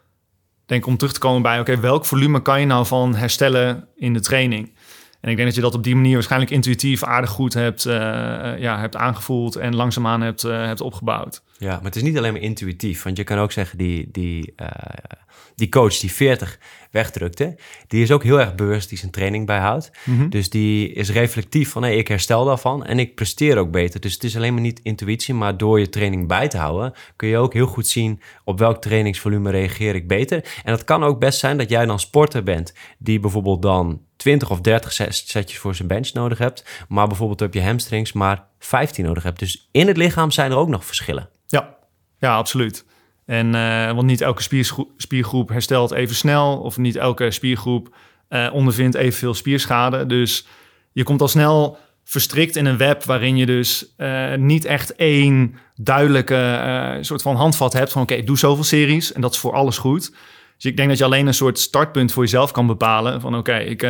denk 0.66 0.86
om 0.86 0.96
terug 0.96 1.12
te 1.12 1.20
komen 1.20 1.42
bij, 1.42 1.60
oké, 1.60 1.80
welk 1.80 2.04
volume 2.04 2.42
kan 2.42 2.60
je 2.60 2.66
nou 2.66 2.86
van 2.86 3.14
herstellen 3.14 3.88
in 3.96 4.12
de 4.12 4.20
training? 4.20 4.76
En 5.24 5.30
ik 5.30 5.36
denk 5.36 5.48
dat 5.48 5.56
je 5.56 5.62
dat 5.62 5.74
op 5.74 5.82
die 5.82 5.94
manier 5.94 6.14
waarschijnlijk 6.14 6.50
intuïtief 6.50 7.02
aardig 7.02 7.30
goed 7.30 7.54
hebt, 7.54 7.86
uh, 7.86 7.92
ja, 8.58 8.78
hebt 8.78 8.96
aangevoeld 8.96 9.56
en 9.56 9.74
langzaamaan 9.74 10.20
hebt, 10.20 10.44
uh, 10.44 10.64
hebt 10.64 10.80
opgebouwd. 10.80 11.42
Ja, 11.58 11.74
maar 11.74 11.84
het 11.84 11.96
is 11.96 12.02
niet 12.02 12.18
alleen 12.18 12.32
maar 12.32 12.42
intuïtief. 12.42 13.02
Want 13.02 13.16
je 13.16 13.24
kan 13.24 13.38
ook 13.38 13.52
zeggen, 13.52 13.78
die, 13.78 14.08
die, 14.12 14.54
die 15.54 15.68
coach 15.68 15.98
die 15.98 16.12
40 16.12 16.58
wegdrukte, 16.90 17.56
die 17.88 18.02
is 18.02 18.10
ook 18.10 18.22
heel 18.22 18.40
erg 18.40 18.54
bewust 18.54 18.88
die 18.88 18.98
zijn 18.98 19.10
training 19.10 19.46
bijhoudt. 19.46 19.90
Mm 20.04 20.18
-hmm. 20.18 20.30
Dus 20.30 20.50
die 20.50 20.92
is 20.92 21.10
reflectief 21.10 21.70
van, 21.70 21.82
hey, 21.82 21.96
ik 21.96 22.08
herstel 22.08 22.44
daarvan 22.44 22.84
en 22.84 22.98
ik 22.98 23.14
presteer 23.14 23.58
ook 23.58 23.70
beter. 23.70 24.00
Dus 24.00 24.12
het 24.12 24.24
is 24.24 24.36
alleen 24.36 24.52
maar 24.52 24.62
niet 24.62 24.80
intuïtie, 24.82 25.34
maar 25.34 25.56
door 25.56 25.80
je 25.80 25.88
training 25.88 26.28
bij 26.28 26.48
te 26.48 26.56
houden, 26.56 26.92
kun 27.16 27.28
je 27.28 27.36
ook 27.36 27.52
heel 27.52 27.66
goed 27.66 27.86
zien 27.86 28.20
op 28.44 28.58
welk 28.58 28.80
trainingsvolume 28.80 29.50
reageer 29.50 29.94
ik 29.94 30.08
beter. 30.08 30.44
En 30.64 30.72
het 30.72 30.84
kan 30.84 31.04
ook 31.04 31.18
best 31.18 31.38
zijn 31.38 31.58
dat 31.58 31.70
jij 31.70 31.86
dan 31.86 32.00
sporter 32.00 32.42
bent, 32.42 32.74
die 32.98 33.20
bijvoorbeeld 33.20 33.62
dan 33.62 34.00
20 34.16 34.50
of 34.50 34.60
30 34.60 34.92
setjes 34.92 35.58
voor 35.58 35.74
zijn 35.74 35.88
bench 35.88 36.12
nodig 36.12 36.38
hebt, 36.38 36.84
maar 36.88 37.06
bijvoorbeeld 37.06 37.42
op 37.42 37.54
je 37.54 37.62
hamstrings 37.62 38.12
maar 38.12 38.46
15 38.58 39.04
nodig 39.04 39.22
hebt. 39.22 39.38
Dus 39.38 39.68
in 39.72 39.86
het 39.86 39.96
lichaam 39.96 40.30
zijn 40.30 40.50
er 40.50 40.56
ook 40.56 40.68
nog 40.68 40.84
verschillen. 40.84 41.28
Ja, 41.46 41.76
ja 42.18 42.36
absoluut. 42.36 42.84
En 43.26 43.54
uh, 43.54 43.92
want 43.92 44.06
niet 44.06 44.20
elke 44.20 44.42
spiergroep, 44.96 45.48
herstelt 45.48 45.92
even 45.92 46.14
snel, 46.14 46.58
of 46.58 46.76
niet 46.78 46.96
elke 46.96 47.30
spiergroep 47.30 47.96
uh, 48.28 48.48
ondervindt 48.52 48.96
evenveel 48.96 49.34
spierschade. 49.34 50.06
Dus 50.06 50.46
je 50.92 51.02
komt 51.02 51.20
al 51.20 51.28
snel 51.28 51.78
verstrikt 52.04 52.56
in 52.56 52.66
een 52.66 52.76
web 52.76 53.04
waarin 53.04 53.36
je 53.36 53.46
dus 53.46 53.94
uh, 53.96 54.34
niet 54.34 54.64
echt 54.64 54.94
één 54.94 55.54
duidelijke 55.74 56.98
soort 57.00 57.22
van 57.22 57.36
handvat 57.36 57.72
hebt 57.72 57.92
van 57.92 58.02
oké, 58.02 58.12
okay, 58.12 58.24
doe 58.24 58.38
zoveel 58.38 58.64
series 58.64 59.12
en 59.12 59.20
dat 59.20 59.32
is 59.32 59.38
voor 59.38 59.52
alles 59.52 59.78
goed. 59.78 60.10
Dus 60.56 60.64
ik 60.64 60.76
denk 60.76 60.88
dat 60.88 60.98
je 60.98 61.04
alleen 61.04 61.26
een 61.26 61.34
soort 61.34 61.58
startpunt 61.58 62.12
voor 62.12 62.22
jezelf 62.22 62.50
kan 62.50 62.66
bepalen. 62.66 63.20
Van 63.20 63.36
oké, 63.36 63.56
ik, 63.56 63.82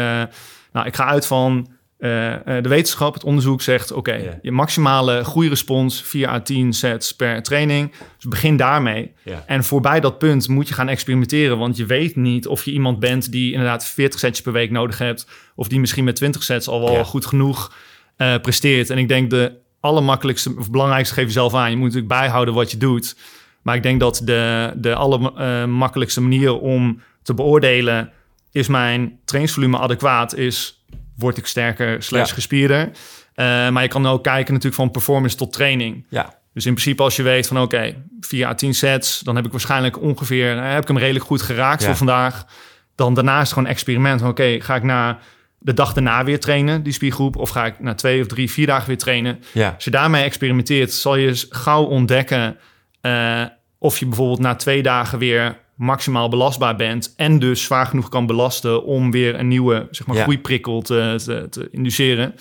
nou, 0.73 0.87
ik 0.87 0.97
ga 0.97 1.05
uit 1.05 1.27
van 1.27 1.69
uh, 1.99 2.11
de 2.45 2.69
wetenschap, 2.69 3.15
het 3.15 3.25
onderzoek 3.25 3.63
zegt... 3.63 3.91
oké, 3.91 3.99
okay, 3.99 4.23
yeah. 4.23 4.35
je 4.43 4.53
maximale 4.53 5.25
groeirespons 5.25 6.03
4 6.03 6.29
à 6.29 6.41
10 6.41 6.73
sets 6.73 7.17
per 7.17 7.43
training. 7.43 7.93
Dus 8.17 8.25
begin 8.29 8.57
daarmee. 8.57 9.13
Yeah. 9.23 9.39
En 9.47 9.65
voorbij 9.65 10.01
dat 10.01 10.19
punt 10.19 10.49
moet 10.49 10.69
je 10.69 10.75
gaan 10.75 10.89
experimenteren... 10.89 11.59
want 11.59 11.77
je 11.77 11.87
weet 11.87 12.17
niet 12.17 12.47
of 12.47 12.65
je 12.65 12.71
iemand 12.71 12.99
bent 12.99 13.33
die 13.33 13.53
inderdaad 13.53 13.87
40 13.87 14.19
sets 14.19 14.41
per 14.43 14.53
week 14.53 14.71
nodig 14.71 14.99
hebt... 14.99 15.27
of 15.55 15.69
die 15.69 15.81
misschien 15.81 16.05
met 16.05 16.17
20 16.17 16.43
sets 16.43 16.69
al 16.69 16.81
wel 16.81 16.93
yeah. 16.93 17.05
goed 17.05 17.27
genoeg 17.27 17.75
uh, 18.19 18.37
presteert. 18.39 18.91
En 18.91 18.99
ik 18.99 19.09
denk 19.09 19.31
de 19.31 19.53
allermakkelijkste 19.81 20.55
of 20.59 20.71
belangrijkste 20.71 21.15
geef 21.15 21.25
je 21.25 21.33
zelf 21.33 21.55
aan. 21.55 21.71
Je 21.71 21.77
moet 21.77 21.87
natuurlijk 21.87 22.13
bijhouden 22.13 22.55
wat 22.55 22.71
je 22.71 22.77
doet... 22.77 23.17
Maar 23.65 23.77
ik 23.77 23.83
denk 23.83 24.01
dat 24.01 24.21
de, 24.25 24.73
de 24.77 24.95
allermakkelijkste 24.95 26.21
uh, 26.21 26.27
manier 26.27 26.59
om 26.59 27.03
te 27.23 27.35
beoordelen... 27.35 28.13
is 28.53 28.69
mijn 28.69 29.19
trainingsvolume 29.25 29.79
adequaat, 29.79 30.37
is 30.37 30.85
word 31.17 31.37
ik 31.37 31.47
sterker 31.47 32.03
slash 32.03 32.29
ja. 32.29 32.35
gespierder. 32.35 32.91
Uh, 33.35 33.69
maar 33.69 33.83
je 33.83 33.89
kan 33.89 34.07
ook 34.07 34.23
kijken 34.23 34.53
natuurlijk 34.53 34.83
van 34.83 34.91
performance 34.91 35.37
tot 35.37 35.53
training. 35.53 36.07
Ja. 36.09 36.35
Dus 36.53 36.67
in 36.67 36.73
principe 36.73 37.03
als 37.03 37.17
je 37.17 37.23
weet 37.23 37.47
van 37.47 37.57
oké, 37.57 37.77
okay, 37.77 38.03
4 38.21 38.47
à 38.47 38.55
10 38.55 38.75
sets... 38.75 39.21
dan 39.21 39.37
heb 39.37 39.45
ik 39.45 39.51
waarschijnlijk 39.51 40.01
ongeveer... 40.01 40.63
heb 40.63 40.83
ik 40.83 40.89
hem 40.89 40.99
redelijk 40.99 41.25
goed 41.25 41.43
geraakt 41.43 41.81
ja. 41.81 41.87
voor 41.87 41.97
vandaag. 41.97 42.47
Dan 42.95 43.15
daarna 43.15 43.35
is 43.35 43.41
het 43.41 43.53
gewoon 43.53 43.69
experiment. 43.69 44.21
Oké, 44.21 44.31
okay, 44.31 44.61
ga 44.61 44.75
ik 44.75 44.83
na 44.83 45.19
de 45.59 45.75
dag 45.75 45.93
daarna 45.93 46.25
weer 46.25 46.41
trainen, 46.41 46.83
die 46.83 46.93
spiergroep... 46.93 47.37
of 47.37 47.51
ga 47.51 47.67
ik 47.67 47.81
na 47.81 47.95
twee 47.95 48.21
of 48.21 48.27
drie, 48.27 48.51
vier 48.51 48.67
dagen 48.67 48.87
weer 48.87 48.99
trainen? 48.99 49.43
Ja. 49.53 49.73
Als 49.75 49.85
je 49.85 49.91
daarmee 49.91 50.25
experimenteert, 50.25 50.93
zal 50.93 51.17
je 51.17 51.47
gauw 51.49 51.85
ontdekken... 51.85 52.57
Uh, 53.03 53.45
of 53.79 53.99
je 53.99 54.07
bijvoorbeeld 54.07 54.41
na 54.41 54.55
twee 54.55 54.83
dagen 54.83 55.19
weer 55.19 55.59
maximaal 55.77 56.29
belastbaar 56.29 56.77
bent 56.77 57.13
en 57.17 57.39
dus 57.39 57.63
zwaar 57.63 57.87
genoeg 57.87 58.09
kan 58.09 58.27
belasten 58.27 58.85
om 58.85 59.11
weer 59.11 59.39
een 59.39 59.49
nieuwe 59.49 59.89
zeg 59.91 60.07
maar, 60.07 60.17
Ja. 60.17 60.23
groeiprikkel 60.23 60.83
te, 60.83 61.15
te, 61.25 61.47
te 61.51 61.69
induceren. 61.71 62.35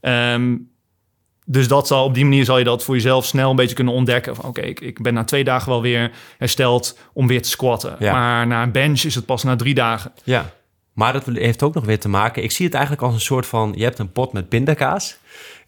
Ehm, 0.00 0.56
Dus 1.48 1.68
dat 1.68 1.86
zal, 1.86 2.04
op 2.04 2.14
die 2.14 2.24
manier 2.24 2.44
zal 2.44 2.58
je 2.58 2.64
dat 2.64 2.84
voor 2.84 2.94
jezelf 2.94 3.24
snel 3.24 3.50
een 3.50 3.56
beetje 3.56 3.74
kunnen 3.74 3.94
ontdekken. 3.94 4.34
Van 4.36 4.44
oké, 4.44 4.60
ik, 4.60 4.80
ik 4.80 5.02
ben 5.02 5.14
na 5.14 5.24
twee 5.24 5.44
dagen 5.44 5.68
wel 5.70 5.82
weer 5.82 6.10
hersteld 6.38 6.98
om 7.12 7.26
weer 7.26 7.42
te 7.42 7.48
squatten. 7.48 7.96
Ja. 7.98 8.12
Maar 8.12 8.46
na 8.46 8.62
een 8.62 8.72
bench 8.72 9.00
is 9.02 9.14
het 9.14 9.26
pas 9.26 9.42
na 9.42 9.56
drie 9.56 9.74
dagen. 9.74 10.12
Ja, 10.24 10.52
maar 10.92 11.12
dat 11.12 11.26
heeft 11.26 11.62
ook 11.62 11.74
nog 11.74 11.84
weer 11.84 11.98
te 12.00 12.08
maken. 12.08 12.42
Ik 12.42 12.50
zie 12.50 12.64
het 12.64 12.74
eigenlijk 12.74 13.04
als 13.04 13.14
een 13.14 13.20
soort 13.20 13.46
van: 13.46 13.72
je 13.76 13.82
hebt 13.84 13.98
een 13.98 14.12
pot 14.12 14.32
met 14.32 14.48
pindakaas 14.48 15.18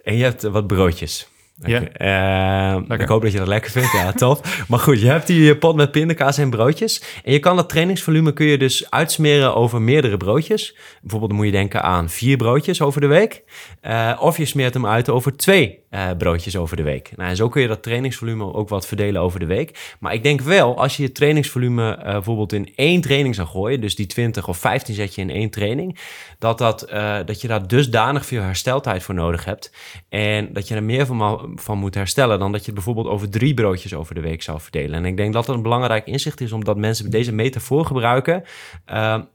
en 0.03 0.17
je 0.17 0.23
hebt 0.23 0.43
wat 0.43 0.67
broodjes. 0.67 1.29
Ja. 1.67 1.83
Eh, 1.93 2.99
ik 2.99 3.09
hoop 3.09 3.23
dat 3.23 3.33
je 3.33 3.39
dat 3.39 3.47
lekker 3.47 3.71
vindt. 3.71 3.93
Ja, 3.93 4.13
tof. 4.23 4.65
maar 4.69 4.79
goed, 4.79 5.01
je 5.01 5.07
hebt 5.07 5.27
die 5.27 5.57
pot 5.57 5.77
met 5.77 5.91
pindakaas 5.91 6.39
en 6.39 6.51
broodjes. 6.51 7.03
En 7.25 7.33
je 7.33 7.39
kan 7.39 7.57
dat 7.57 7.69
trainingsvolume 7.69 8.33
kun 8.33 8.47
je 8.47 8.59
dus 8.59 8.91
uitsmeren 8.91 9.55
over 9.55 9.83
meerdere 9.83 10.17
broodjes. 10.17 10.77
Bijvoorbeeld 11.01 11.33
moet 11.33 11.47
je 11.47 11.53
denken 11.53 11.83
aan 11.83 12.09
vier 12.09 12.37
broodjes 12.37 12.83
over 12.83 13.01
de 13.01 13.07
week. 13.07 13.43
Uh, 13.83 14.17
of 14.21 14.37
je 14.37 14.45
smeert 14.45 14.75
hem 14.75 14.87
uit 14.87 15.09
over 15.09 15.37
twee 15.37 15.79
uh, 15.91 16.11
broodjes 16.19 16.57
over 16.57 16.77
de 16.77 16.83
week. 16.83 17.11
Nou, 17.17 17.31
en 17.31 17.37
zo 17.37 17.49
kun 17.49 17.63
je 17.63 17.69
dat 17.69 17.83
trainingsvolume 17.83 18.55
ook 18.55 18.69
wat 18.69 18.87
verdelen 18.87 19.23
over 19.23 19.41
de 19.41 19.47
week. 19.47 19.97
Maar 20.01 20.15
ik 20.15 20.23
denk 20.23 20.41
wel, 20.41 20.79
als 20.81 20.97
je 20.97 21.03
je 21.03 21.13
trainingsvolume 21.13 21.99
bijvoorbeeld 22.03 22.53
in 22.53 22.73
één 22.75 23.01
training 23.01 23.35
zou 23.35 23.49
gooien, 23.49 23.81
dus 23.81 23.97
die 23.97 24.07
20 24.07 24.49
of 24.49 24.59
15 24.59 24.95
zet 24.95 25.15
je 25.15 25.21
in 25.21 25.31
één 25.31 25.51
training, 25.51 25.99
dat, 26.39 26.59
dat, 26.59 26.89
dat 27.25 27.41
je 27.41 27.49
daar 27.49 27.67
dusdanig 27.67 28.27
veel 28.27 28.43
hersteltijd 28.43 29.03
voor 29.03 29.15
nodig 29.15 29.45
hebt. 29.45 29.73
En 30.09 30.53
dat 30.53 30.69
je 30.69 30.75
er 30.75 30.83
meer 30.83 31.07
van, 31.07 31.48
van 31.55 31.79
moet 31.79 31.95
herstellen 31.95 32.39
dan 32.39 32.53
dat 32.53 32.61
je 32.61 32.67
het 32.67 32.75
bijvoorbeeld 32.75 33.07
over 33.07 33.31
drie 33.31 33.55
broodjes 33.55 33.95
over 33.95 34.15
de 34.15 34.21
week 34.21 34.43
zou 34.43 34.61
verdelen. 34.61 34.99
En 34.99 35.05
ik 35.05 35.17
denk 35.17 35.33
dat 35.33 35.47
dat 35.47 35.55
een 35.55 35.63
belangrijk 35.63 36.07
inzicht 36.07 36.41
is, 36.41 36.53
omdat 36.53 36.77
mensen 36.77 37.11
deze 37.11 37.33
metafoor 37.33 37.85
gebruiken. 37.85 38.43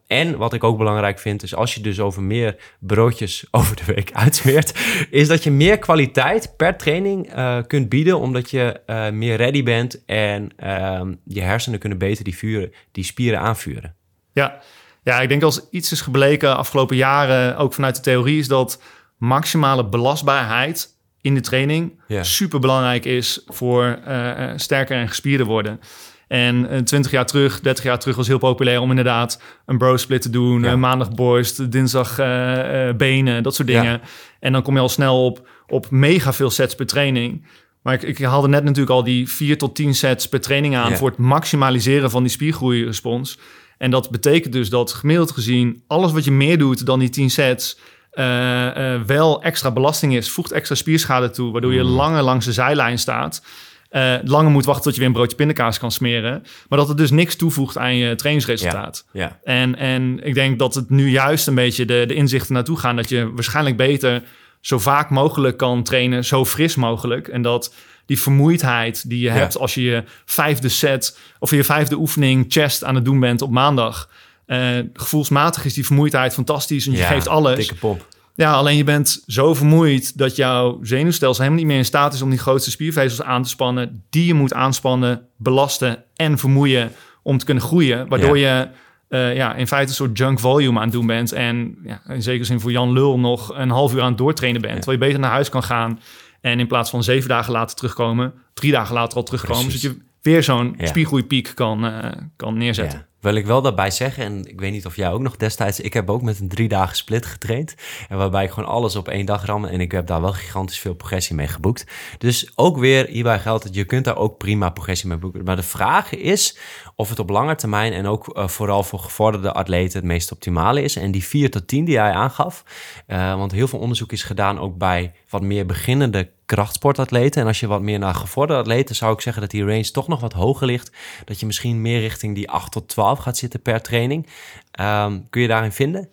en 0.07 0.37
wat 0.37 0.53
ik 0.53 0.63
ook 0.63 0.77
belangrijk 0.77 1.19
vind, 1.19 1.43
is 1.43 1.55
als 1.55 1.73
je 1.73 1.81
dus 1.81 1.99
over 1.99 2.23
meer 2.23 2.55
broodjes 2.79 3.45
over 3.51 3.75
de 3.75 3.93
week 3.93 4.11
uitsmeert, 4.11 4.73
is 5.09 5.27
dat 5.27 5.43
je 5.43 5.51
meer 5.51 5.79
kwaliteit 5.79 6.53
per 6.57 6.77
training 6.77 7.35
uh, 7.35 7.57
kunt 7.67 7.89
bieden, 7.89 8.19
omdat 8.19 8.49
je 8.49 8.79
meer 9.13 9.35
ready 9.35 9.63
bent 9.63 10.05
en 10.05 10.51
uh, 10.63 11.01
je 11.25 11.41
hersenen 11.41 11.79
kunnen 11.79 11.97
beter 11.97 12.23
die, 12.23 12.35
vuren, 12.35 12.71
die 12.91 13.03
spieren 13.03 13.39
aanvuren. 13.39 13.95
Ja. 14.33 14.59
ja, 15.03 15.21
ik 15.21 15.29
denk 15.29 15.43
als 15.43 15.69
iets 15.69 15.91
is 15.91 16.01
gebleken 16.01 16.57
afgelopen 16.57 16.95
jaren, 16.95 17.57
ook 17.57 17.73
vanuit 17.73 17.95
de 17.95 18.01
theorie, 18.01 18.39
is 18.39 18.47
dat 18.47 18.81
maximale 19.17 19.85
belastbaarheid 19.85 20.92
in 21.23 21.33
de 21.33 21.41
training 21.41 21.99
super 22.21 22.59
belangrijk 22.59 23.05
is 23.05 23.41
voor 23.47 23.99
eh, 24.05 24.29
eh, 24.43 24.57
sterker 24.57 24.97
en 24.97 25.07
gespierder 25.07 25.45
worden. 25.45 25.79
En 26.27 26.69
eh, 26.69 26.79
20 26.79 27.11
jaar 27.11 27.25
terug, 27.25 27.59
30 27.59 27.83
jaar 27.83 27.99
terug 27.99 28.15
was 28.15 28.27
heel 28.27 28.37
populair 28.37 28.79
om 28.81 28.89
inderdaad 28.89 29.41
een 29.65 29.77
bro 29.77 29.97
split 29.97 30.21
te 30.21 30.29
doen. 30.29 30.61
Ja. 30.61 30.67
eh, 30.71 30.75
maandag 30.75 31.09
borst, 31.11 31.71
dinsdag 31.71 32.19
eh, 32.19 32.87
eh, 32.89 32.95
benen, 32.95 33.43
dat 33.43 33.55
soort 33.55 33.67
dingen. 33.67 33.83
Ja. 33.91 34.01
En 34.39 34.51
dan 34.51 34.61
kom 34.61 34.73
je 34.75 34.79
al 34.81 34.89
snel 34.89 35.25
op, 35.25 35.47
op 35.67 35.91
mega 35.91 36.33
veel 36.33 36.49
sets 36.49 36.75
per 36.75 36.85
training. 36.85 37.45
Maar 37.81 37.93
ik, 37.93 38.01
ik 38.01 38.17
haalde 38.17 38.47
net 38.47 38.63
natuurlijk 38.63 38.91
al 38.91 39.03
die 39.03 39.29
4 39.29 39.57
tot 39.57 39.75
10 39.75 39.95
sets 39.95 40.27
per 40.29 40.41
training 40.41 40.75
aan 40.75 40.89
Ja. 40.89 40.95
voor 40.97 41.09
het 41.09 41.17
maximaliseren 41.17 42.09
van 42.09 42.23
die 42.23 42.31
spiergroeirespons. 42.31 43.39
En 43.77 43.91
dat 43.91 44.09
betekent 44.11 44.53
dus 44.53 44.69
dat 44.69 44.93
gemiddeld 44.93 45.31
gezien 45.31 45.83
alles 45.87 46.11
wat 46.11 46.23
je 46.23 46.31
meer 46.31 46.57
doet 46.57 46.85
dan 46.85 46.99
die 46.99 47.09
10 47.09 47.29
sets. 47.29 47.79
Eh, 48.13 48.93
eh, 48.93 49.01
wel 49.01 49.43
extra 49.43 49.71
belasting 49.71 50.15
is, 50.15 50.29
voegt 50.31 50.51
extra 50.51 50.75
spierschade 50.75 51.29
toe, 51.29 51.51
waardoor 51.51 51.73
je 51.73 51.83
Mm. 51.83 51.89
langer 51.89 52.21
langs 52.21 52.45
de 52.45 52.51
zijlijn 52.53 52.99
staat. 52.99 53.41
Eh, 53.89 54.15
langer 54.23 54.51
moet 54.51 54.65
wachten 54.65 54.83
tot 54.83 54.93
je 54.93 54.99
weer 54.99 55.07
een 55.07 55.15
broodje 55.15 55.35
pindakaas 55.35 55.79
kan 55.79 55.91
smeren. 55.91 56.43
Maar 56.69 56.79
dat 56.79 56.87
het 56.87 56.97
dus 56.97 57.11
niks 57.11 57.35
toevoegt 57.35 57.77
aan 57.77 57.95
je 57.95 58.15
trainingsresultaat. 58.15 59.05
Ja, 59.11 59.39
En, 59.43 59.75
en 59.77 60.19
ik 60.23 60.33
denk 60.33 60.59
dat 60.59 60.75
het 60.75 60.89
nu 60.89 61.09
juist 61.09 61.47
een 61.47 61.55
beetje 61.55 61.85
de, 61.85 62.03
de 62.07 62.13
inzichten 62.13 62.53
naartoe 62.53 62.77
gaan. 62.79 62.95
Dat 62.95 63.09
je 63.09 63.33
waarschijnlijk 63.33 63.77
beter 63.77 64.23
zo 64.61 64.79
vaak 64.79 65.09
mogelijk 65.09 65.57
kan 65.57 65.83
trainen, 65.83 66.25
zo 66.25 66.45
fris 66.45 66.75
mogelijk. 66.75 67.27
En 67.27 67.41
dat 67.41 67.73
die 68.05 68.19
vermoeidheid 68.21 69.09
die 69.09 69.19
je 69.19 69.25
Ja. 69.25 69.33
hebt 69.33 69.57
als 69.57 69.73
je 69.73 69.81
je 69.83 70.03
vijfde 70.25 70.69
set 70.69 71.17
of 71.39 71.51
je 71.51 71.63
vijfde 71.63 71.95
oefening 71.95 72.45
chest 72.47 72.83
aan 72.83 72.95
het 72.95 73.05
doen 73.05 73.19
bent 73.19 73.41
op 73.41 73.51
maandag. 73.51 74.09
Eh, 74.45 74.79
gevoelsmatig 74.93 75.65
is 75.65 75.73
die 75.73 75.85
vermoeidheid 75.85 76.33
fantastisch 76.33 76.85
en 76.85 76.91
je 76.91 76.97
Ja, 76.97 77.07
geeft 77.07 77.27
alles. 77.27 77.55
Dikke 77.55 77.75
pomp. 77.75 78.07
Ja, 78.35 78.53
alleen 78.53 78.77
je 78.77 78.83
bent 78.83 79.23
zo 79.27 79.53
vermoeid 79.53 80.17
dat 80.17 80.35
jouw 80.35 80.79
zenuwstelsel 80.81 81.43
helemaal 81.43 81.63
niet 81.63 81.71
meer 81.71 81.77
in 81.81 81.85
staat 81.85 82.13
is 82.13 82.21
om 82.21 82.29
die 82.29 82.39
grootste 82.39 82.71
spiervezels 82.71 83.21
aan 83.27 83.43
te 83.43 83.49
spannen. 83.49 84.03
Die 84.09 84.25
je 84.25 84.33
moet 84.33 84.53
aanspannen, 84.53 85.27
belasten 85.37 86.03
en 86.15 86.37
vermoeien 86.37 86.91
om 87.23 87.37
te 87.37 87.45
kunnen 87.45 87.63
groeien. 87.63 88.07
Waardoor 88.07 88.37
je 88.37 88.67
eh, 89.07 89.35
ja, 89.35 89.55
in 89.55 89.67
feite 89.67 89.89
een 89.89 89.95
soort 89.95 90.17
junk 90.17 90.39
volume 90.39 90.77
aan 90.77 90.83
het 90.83 90.91
doen 90.93 91.05
bent. 91.07 91.31
En 91.31 91.77
ja, 91.83 92.01
in 92.07 92.21
zekere 92.23 92.43
zin 92.43 92.59
voor 92.59 92.71
Jan 92.71 92.91
Lul 92.91 93.19
nog 93.19 93.57
een 93.57 93.69
half 93.69 93.93
uur 93.93 94.01
aan 94.01 94.07
het 94.07 94.17
doortrainen 94.17 94.61
bent. 94.61 94.73
Ja. 94.73 94.79
Terwijl 94.79 94.99
je 94.99 95.05
beter 95.05 95.21
naar 95.21 95.31
huis 95.31 95.49
kan 95.49 95.63
gaan. 95.63 95.99
En 96.41 96.59
in 96.59 96.67
plaats 96.67 96.89
van 96.89 97.03
zeven 97.03 97.29
dagen 97.29 97.51
later 97.51 97.75
terugkomen, 97.75 98.33
drie 98.53 98.71
dagen 98.71 98.93
later 98.93 99.17
al 99.17 99.23
terugkomen. 99.23 99.61
Precies. 99.63 99.81
Zodat 99.81 99.97
je 99.97 100.03
weer 100.21 100.43
zo'n 100.43 100.73
Ja. 100.77 100.85
spiergroeipiek 100.85 101.51
kan, 101.55 101.85
eh, 101.85 102.11
kan 102.35 102.57
neerzetten. 102.57 103.05
Wil 103.23 103.35
ik 103.35 103.45
wel 103.45 103.61
daarbij 103.61 103.91
zeggen, 103.91 104.23
en 104.23 104.45
ik 104.45 104.59
weet 104.59 104.71
niet 104.71 104.85
of 104.85 104.95
jij 104.95 105.11
ook 105.11 105.21
nog 105.21 105.35
destijds... 105.35 105.79
Ik 105.79 105.93
heb 105.93 106.09
ook 106.09 106.21
met 106.21 106.39
een 106.39 106.47
drie 106.47 106.67
dagen 106.67 106.95
split 106.95 107.25
getraind. 107.25 107.75
En 108.09 108.17
waarbij 108.17 108.43
ik 108.43 108.51
gewoon 108.51 108.69
alles 108.69 108.95
op 108.95 109.07
één 109.07 109.25
dag 109.25 109.45
ram. 109.45 109.65
En 109.65 109.81
ik 109.81 109.91
heb 109.91 110.07
daar 110.07 110.21
wel 110.21 110.33
gigantisch 110.33 110.79
veel 110.79 110.93
progressie 110.93 111.35
mee 111.35 111.47
geboekt. 111.47 111.85
Dus 112.17 112.51
ook 112.55 112.77
weer 112.77 113.07
hierbij 113.07 113.39
geldt 113.39 113.63
dat 113.63 113.75
je 113.75 113.85
kunt 113.85 114.05
daar 114.05 114.17
ook 114.17 114.37
prima 114.37 114.69
progressie 114.69 115.09
mee 115.09 115.17
boeken. 115.17 115.43
Maar 115.43 115.55
de 115.55 115.63
vraag 115.63 116.13
is 116.13 116.57
of 116.95 117.09
het 117.09 117.19
op 117.19 117.29
lange 117.29 117.55
termijn... 117.55 117.93
en 117.93 118.05
ook 118.05 118.27
eh, 118.27 118.47
vooral 118.47 118.83
voor 118.83 118.99
gevorderde 118.99 119.53
atleten 119.53 119.99
het 119.99 120.07
meest 120.07 120.31
optimale 120.31 120.81
is. 120.81 120.95
En 120.95 121.11
die 121.11 121.23
4 121.23 121.51
tot 121.51 121.67
10 121.67 121.85
die 121.85 121.93
jij 121.93 122.11
aangaf... 122.11 122.63
eh, 123.07 123.35
want 123.35 123.51
heel 123.51 123.67
veel 123.67 123.79
onderzoek 123.79 124.11
is 124.11 124.23
gedaan 124.23 124.59
ook 124.59 124.77
bij 124.77 125.13
wat 125.29 125.41
meer 125.41 125.65
beginnende 125.65 126.29
krachtsportatleten. 126.45 127.41
En 127.41 127.47
als 127.47 127.59
je 127.59 127.67
wat 127.67 127.81
meer 127.81 127.99
naar 127.99 128.15
gevorderde 128.15 128.61
atleten... 128.61 128.95
zou 128.95 129.13
ik 129.13 129.21
zeggen 129.21 129.41
dat 129.41 129.51
die 129.51 129.65
range 129.65 129.91
toch 129.91 130.07
nog 130.07 130.21
wat 130.21 130.33
hoger 130.33 130.67
ligt. 130.67 130.91
Dat 131.25 131.39
je 131.39 131.45
misschien 131.45 131.81
meer 131.81 131.99
richting 131.99 132.35
die 132.35 132.49
8 132.49 132.71
tot 132.71 132.87
12 132.87 133.12
gaat 133.19 133.37
zitten 133.37 133.61
per 133.61 133.81
training. 133.81 134.27
Ehm, 134.71 135.19
kun 135.29 135.41
je 135.41 135.47
daarin 135.47 135.71
vinden? 135.71 136.09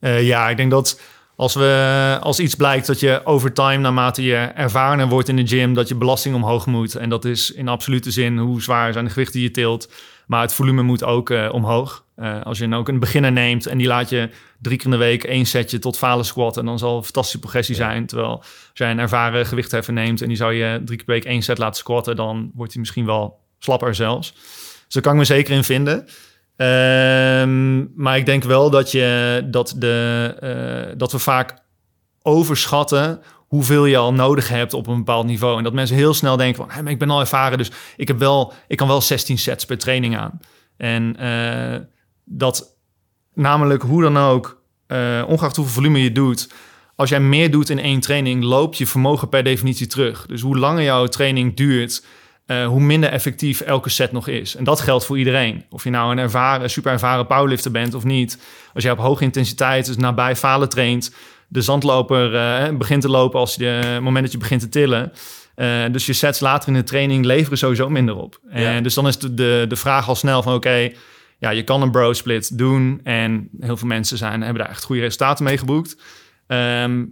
Eh, 0.00 0.26
ja, 0.26 0.48
ik 0.48 0.56
denk 0.56 0.70
dat 0.70 1.00
als, 1.36 1.54
we, 1.54 2.18
als 2.20 2.40
iets 2.40 2.54
blijkt 2.54 2.86
dat 2.86 3.00
je 3.00 3.20
over 3.24 3.52
time, 3.52 3.76
naarmate 3.76 4.22
je 4.22 4.36
ervarener 4.36 5.08
wordt 5.08 5.28
in 5.28 5.36
de 5.36 5.46
gym, 5.46 5.74
dat 5.74 5.88
je 5.88 5.94
belasting 5.94 6.34
omhoog 6.34 6.66
moet. 6.66 6.94
En 6.94 7.08
dat 7.08 7.24
is 7.24 7.52
in 7.52 7.68
absolute 7.68 8.10
zin 8.10 8.38
hoe 8.38 8.62
zwaar 8.62 8.92
zijn 8.92 9.04
de 9.04 9.10
gewichten 9.10 9.38
die 9.38 9.48
je 9.48 9.54
tilt. 9.54 9.92
Maar 10.26 10.40
het 10.40 10.54
volume 10.54 10.82
moet 10.82 11.04
ook 11.04 11.30
eh, 11.30 11.48
omhoog. 11.52 12.04
Eh, 12.16 12.42
als 12.42 12.58
je 12.58 12.68
dan 12.68 12.78
ook 12.78 12.88
een 12.88 12.98
beginner 12.98 13.32
neemt 13.32 13.66
en 13.66 13.78
die 13.78 13.86
laat 13.86 14.08
je 14.08 14.30
drie 14.60 14.76
keer 14.76 14.86
in 14.86 14.92
de 14.92 14.96
week 14.96 15.24
één 15.24 15.46
setje 15.46 15.78
tot 15.78 15.98
falen 15.98 16.24
squatten, 16.24 16.64
dan 16.64 16.78
zal 16.78 16.96
een 16.96 17.04
fantastische 17.04 17.38
progressie 17.38 17.74
zijn. 17.74 18.06
Terwijl 18.06 18.30
als 18.38 18.70
jij 18.72 18.90
een 18.90 18.98
ervaren 18.98 19.46
gewichtheffer 19.46 19.92
neemt 19.92 20.22
en 20.22 20.28
die 20.28 20.36
zou 20.36 20.52
je 20.52 20.82
drie 20.84 20.96
keer 20.96 21.06
per 21.06 21.14
week 21.14 21.24
één 21.24 21.42
set 21.42 21.58
laten 21.58 21.76
squatten, 21.76 22.16
dan 22.16 22.50
wordt 22.54 22.72
hij 22.72 22.80
misschien 22.80 23.06
wel 23.06 23.38
slapper 23.58 23.94
zelfs. 23.94 24.32
Dus 24.84 24.94
daar 24.94 25.02
kan 25.02 25.12
ik 25.12 25.18
me 25.18 25.24
zeker 25.24 25.54
in 25.54 25.64
vinden. 25.64 26.06
Ehm, 26.56 28.02
maar 28.02 28.16
ik 28.16 28.26
denk 28.26 28.44
wel 28.44 28.70
dat, 28.70 28.90
je, 28.90 29.42
dat, 29.50 29.74
de, 29.76 30.36
eh, 30.40 30.98
dat 30.98 31.12
we 31.12 31.18
vaak 31.18 31.62
overschatten 32.22 33.20
hoeveel 33.54 33.84
je 33.84 33.96
al 33.96 34.12
nodig 34.12 34.48
hebt 34.48 34.74
op 34.74 34.86
een 34.86 34.96
bepaald 34.96 35.26
niveau. 35.26 35.58
En 35.58 35.64
dat 35.64 35.72
mensen 35.72 35.96
heel 35.96 36.14
snel 36.14 36.36
denken 36.36 36.56
van, 36.56 36.70
hey, 36.70 36.82
maar 36.82 36.92
ik 36.92 36.98
ben 36.98 37.10
al 37.10 37.20
ervaren, 37.20 37.58
dus 37.58 37.70
ik, 37.96 38.08
heb 38.08 38.18
wel, 38.18 38.52
ik 38.68 38.76
kan 38.76 38.88
wel 38.88 39.00
16 39.00 39.38
sets 39.38 39.64
per 39.64 39.78
training 39.78 40.16
aan. 40.16 40.40
En 40.76 41.16
eh, 41.16 41.80
dat 42.24 42.76
namelijk 43.34 43.82
hoe 43.82 44.02
dan 44.02 44.18
ook, 44.18 44.62
eh, 44.86 45.24
ongeacht 45.26 45.56
hoeveel 45.56 45.74
volume 45.74 46.02
je 46.02 46.12
doet, 46.12 46.48
als 46.96 47.08
jij 47.08 47.20
meer 47.20 47.50
doet 47.50 47.70
in 47.70 47.78
één 47.78 48.00
training, 48.00 48.42
loopt 48.42 48.78
je 48.78 48.86
vermogen 48.86 49.28
per 49.28 49.42
definitie 49.42 49.86
terug. 49.86 50.26
Dus 50.26 50.40
hoe 50.40 50.58
langer 50.58 50.82
jouw 50.82 51.06
training 51.06 51.56
duurt, 51.56 52.04
eh, 52.46 52.66
hoe 52.66 52.80
minder 52.80 53.10
effectief 53.10 53.60
elke 53.60 53.88
set 53.88 54.12
nog 54.12 54.28
is. 54.28 54.56
En 54.56 54.64
dat 54.64 54.80
geldt 54.80 55.04
voor 55.04 55.18
iedereen. 55.18 55.64
Of 55.70 55.84
je 55.84 55.90
nou 55.90 56.12
een 56.12 56.18
ervaren, 56.18 56.70
super 56.70 56.92
ervaren 56.92 57.26
powerlifter 57.26 57.70
bent 57.70 57.94
of 57.94 58.04
niet. 58.04 58.38
Als 58.74 58.84
je 58.84 58.90
op 58.90 58.98
hoge 58.98 59.24
intensiteit, 59.24 59.86
dus 59.86 59.96
nabij 59.96 60.36
falen 60.36 60.68
traint, 60.68 61.14
de 61.48 61.62
zandloper 61.62 62.34
eh, 62.34 62.76
begint 62.76 63.02
te 63.02 63.08
lopen 63.08 63.40
als 63.40 63.54
je 63.54 63.64
het 63.64 64.02
moment 64.02 64.24
dat 64.24 64.32
je 64.32 64.38
begint 64.38 64.60
te 64.60 64.68
tillen. 64.68 65.12
Eh, 65.54 65.84
dus 65.90 66.06
je 66.06 66.12
sets 66.12 66.40
later 66.40 66.68
in 66.68 66.74
de 66.74 66.82
training 66.82 67.24
leveren 67.24 67.58
sowieso 67.58 67.90
minder 67.90 68.16
op. 68.16 68.40
Ja. 68.50 68.74
En 68.74 68.82
dus 68.82 68.94
dan 68.94 69.06
is 69.06 69.18
de, 69.18 69.34
de, 69.34 69.64
de 69.68 69.76
vraag 69.76 70.08
al 70.08 70.14
snel 70.14 70.42
van 70.42 70.54
oké, 70.54 70.90
ja, 71.38 71.50
je 71.50 71.62
kan 71.62 71.82
een 71.82 71.90
bro 71.90 72.12
split 72.12 72.58
doen. 72.58 73.00
En 73.02 73.48
heel 73.60 73.76
veel 73.76 73.88
mensen 73.88 74.18
zijn, 74.18 74.42
hebben 74.42 74.62
daar 74.62 74.72
echt 74.72 74.84
goede 74.84 75.00
resultaten 75.00 75.44
mee 75.44 75.58
geboekt. 75.58 75.96
Ehm, 76.46 77.04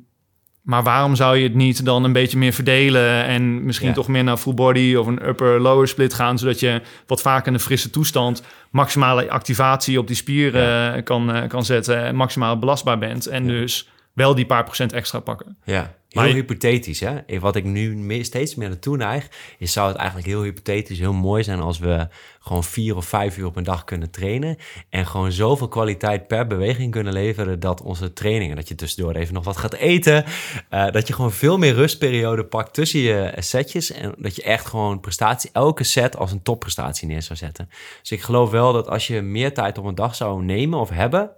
maar 0.63 0.83
waarom 0.83 1.15
zou 1.15 1.37
je 1.37 1.43
het 1.43 1.55
niet 1.55 1.85
dan 1.85 2.05
een 2.05 2.13
beetje 2.13 2.39
meer 2.39 2.53
verdelen 2.53 3.25
en 3.25 3.65
misschien 3.65 3.89
Ja. 3.89 3.95
toch 3.95 4.09
meer 4.09 4.25
naar 4.25 4.37
full 4.37 4.55
body 4.55 4.95
of 4.95 5.07
een 5.07 5.29
upper-lower 5.29 5.89
split 5.89 6.15
gaan, 6.15 6.39
zodat 6.39 6.61
je 6.61 6.81
wat 7.07 7.21
vaker 7.23 7.47
in 7.47 7.55
een 7.55 7.61
frisse 7.61 7.91
toestand 7.91 8.43
maximale 8.71 9.31
activatie 9.31 9.99
op 9.99 10.07
die 10.07 10.17
spieren 10.17 10.95
eh, 10.95 11.03
kan, 11.05 11.33
eh, 11.33 11.49
kan 11.49 11.65
zetten 11.65 12.03
en 12.05 12.15
maximaal 12.17 12.59
belastbaar 12.59 12.99
bent 12.99 13.27
en 13.27 13.45
Ja. 13.45 13.51
dus 13.51 13.89
wel 14.13 14.35
die 14.35 14.47
paar 14.47 14.65
procent 14.65 14.93
extra 14.93 15.19
pakken. 15.19 15.57
Ja. 15.65 15.95
Heel 16.13 16.35
hypothetisch, 16.35 17.01
hè? 17.01 17.39
Wat 17.41 17.57
ik 17.57 17.65
nu 17.65 18.25
steeds 18.25 18.55
meer 18.55 18.69
naartoe 18.69 18.97
neig, 18.97 19.29
is 19.59 19.73
zou 19.73 19.89
het 19.89 19.97
eigenlijk 19.97 20.29
heel 20.29 20.43
hypothetisch 20.43 20.99
heel 20.99 21.13
mooi 21.13 21.43
zijn 21.43 21.61
als 21.61 21.79
we 21.79 22.09
gewoon 22.41 22.65
vier 22.65 22.97
of 22.97 23.05
vijf 23.05 23.39
uur 23.39 23.47
op 23.47 23.57
een 23.57 23.65
dag 23.65 23.85
kunnen 23.85 24.11
trainen 24.11 24.57
en 24.89 25.07
gewoon 25.07 25.33
zoveel 25.33 25.69
kwaliteit 25.69 26.27
per 26.27 26.47
beweging 26.47 26.91
kunnen 26.91 27.13
leveren 27.13 27.61
dat 27.61 27.83
onze 27.83 28.13
trainingen, 28.13 28.57
dat 28.57 28.69
je 28.69 28.75
tussendoor 28.75 29.15
even 29.15 29.35
nog 29.35 29.45
wat 29.45 29.57
gaat 29.57 29.75
eten, 29.75 30.25
uh, 30.71 30.91
dat 30.91 31.07
je 31.07 31.13
gewoon 31.13 31.33
veel 31.33 31.59
meer 31.59 31.75
rustperiode 31.75 32.45
pakt 32.45 32.75
tussen 32.75 33.01
je 33.01 33.33
setjes 33.39 33.91
en 33.91 34.15
dat 34.19 34.37
je 34.37 34.43
echt 34.43 34.67
gewoon 34.67 35.01
prestatie, 35.01 35.51
elke 35.53 35.85
set 35.85 36.17
als 36.17 36.33
een 36.33 36.43
topprestatie 36.43 37.09
neer 37.09 37.23
zou 37.23 37.39
zetten. 37.39 37.69
Dus 38.01 38.11
ik 38.11 38.21
geloof 38.21 38.51
wel 38.51 38.73
dat 38.73 38.89
als 38.89 39.07
je 39.07 39.21
meer 39.21 39.55
tijd 39.55 39.79
op 39.79 39.85
een 39.85 39.95
dag 39.95 40.15
zou 40.15 40.43
nemen 40.43 40.79
of 40.79 40.89
hebben, 40.89 41.31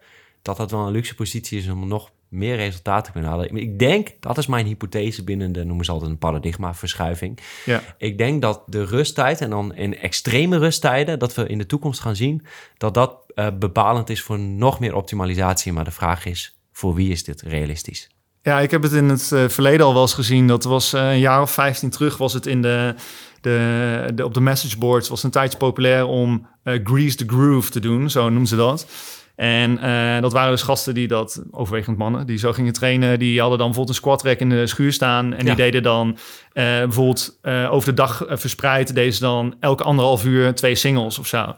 dat 0.43 0.57
dat 0.57 0.71
wel 0.71 0.87
een 0.87 0.93
luxe 0.93 1.14
positie 1.14 1.59
is 1.59 1.69
om 1.69 1.88
nog 1.88 2.11
meer 2.28 2.57
resultaten 2.57 3.12
kunnen 3.12 3.31
halen. 3.31 3.57
Ik 3.57 3.78
denk, 3.78 4.09
dat 4.21 4.38
is 4.38 4.47
mijn 4.47 4.66
hypothese 4.66 5.25
binnen 5.25 5.52
de, 5.52 5.64
noemen 5.64 5.85
ze 5.85 5.93
altijd 5.93 6.11
een 6.11 6.19
paradigmaverschuiving. 6.19 7.38
Ja. 7.64 7.83
Ik 7.99 8.19
denk 8.19 8.43
dat 8.43 8.62
de 8.66 8.85
rusttijd 8.85 9.40
en 9.40 9.50
dan 9.50 9.75
in 9.75 9.99
extreme 9.99 10.59
rusttijden, 10.59 11.19
dat 11.19 11.35
we 11.35 11.47
in 11.47 11.59
de 11.59 11.66
toekomst 11.66 12.00
gaan 12.00 12.16
zien, 12.16 12.47
dat 12.76 12.95
dat 12.95 13.16
uh, 13.35 13.47
bepalend 13.59 14.11
is 14.11 14.23
voor 14.23 14.38
nog 14.38 14.81
meer 14.81 14.95
optimalisatie. 14.95 15.73
Maar 15.73 15.85
de 15.85 15.90
vraag 15.90 16.25
is, 16.25 16.59
voor 16.73 16.95
wie 16.95 17.11
is 17.11 17.25
dit 17.25 17.43
realistisch? 17.43 18.09
Ja, 18.43 18.61
ik 18.61 18.71
heb 18.71 18.83
het 18.83 18.93
in 18.93 19.09
het 19.09 19.31
uh, 19.33 19.49
verleden 19.49 19.87
al 19.87 19.93
wel 19.93 20.02
eens 20.02 20.14
gezien. 20.14 20.47
Dat 20.47 20.64
was 20.64 20.95
uh, 20.95 21.11
een 21.11 21.19
jaar 21.19 21.43
of 21.43 21.50
15 21.50 21.90
terug, 21.90 22.16
was 22.16 22.33
het 22.33 22.47
in 22.47 22.62
de, 22.62 22.95
de, 23.40 24.11
de, 24.14 24.25
op 24.25 24.35
de 24.35 24.40
messageboards. 24.40 25.09
was 25.09 25.23
een 25.23 25.31
tijdje 25.31 25.59
populair 25.59 26.07
om 26.07 26.47
Grease 26.64 27.16
the 27.16 27.25
Groove 27.26 27.71
te 27.71 27.81
doen, 27.81 28.11
zo 28.11 28.28
noemen 28.28 28.47
ze 28.47 28.57
dat. 28.57 28.87
En 29.36 29.78
uh, 29.84 30.20
dat 30.20 30.32
waren 30.32 30.50
dus 30.50 30.62
gasten 30.62 30.94
die 30.94 31.08
dat, 31.08 31.42
overwegend 31.50 31.96
mannen, 31.96 32.26
die 32.26 32.38
zo 32.38 32.52
gingen 32.52 32.72
trainen. 32.72 33.18
Die 33.18 33.40
hadden 33.40 33.58
dan 33.58 33.66
bijvoorbeeld 33.66 33.96
een 33.96 34.02
squat 34.02 34.22
rack 34.22 34.38
in 34.38 34.48
de 34.48 34.66
schuur 34.66 34.92
staan. 34.92 35.34
En 35.34 35.44
die 35.44 35.54
deden 35.54 35.82
dan 35.82 36.08
uh, 36.08 36.14
bijvoorbeeld 36.52 37.38
uh, 37.42 37.72
over 37.72 37.88
de 37.88 37.94
dag 37.94 38.24
verspreid, 38.28 38.94
deze 38.94 39.20
dan 39.20 39.54
elke 39.60 39.82
anderhalf 39.82 40.24
uur 40.24 40.54
twee 40.54 40.74
singles 40.74 41.18
of 41.18 41.26
zo. 41.26 41.54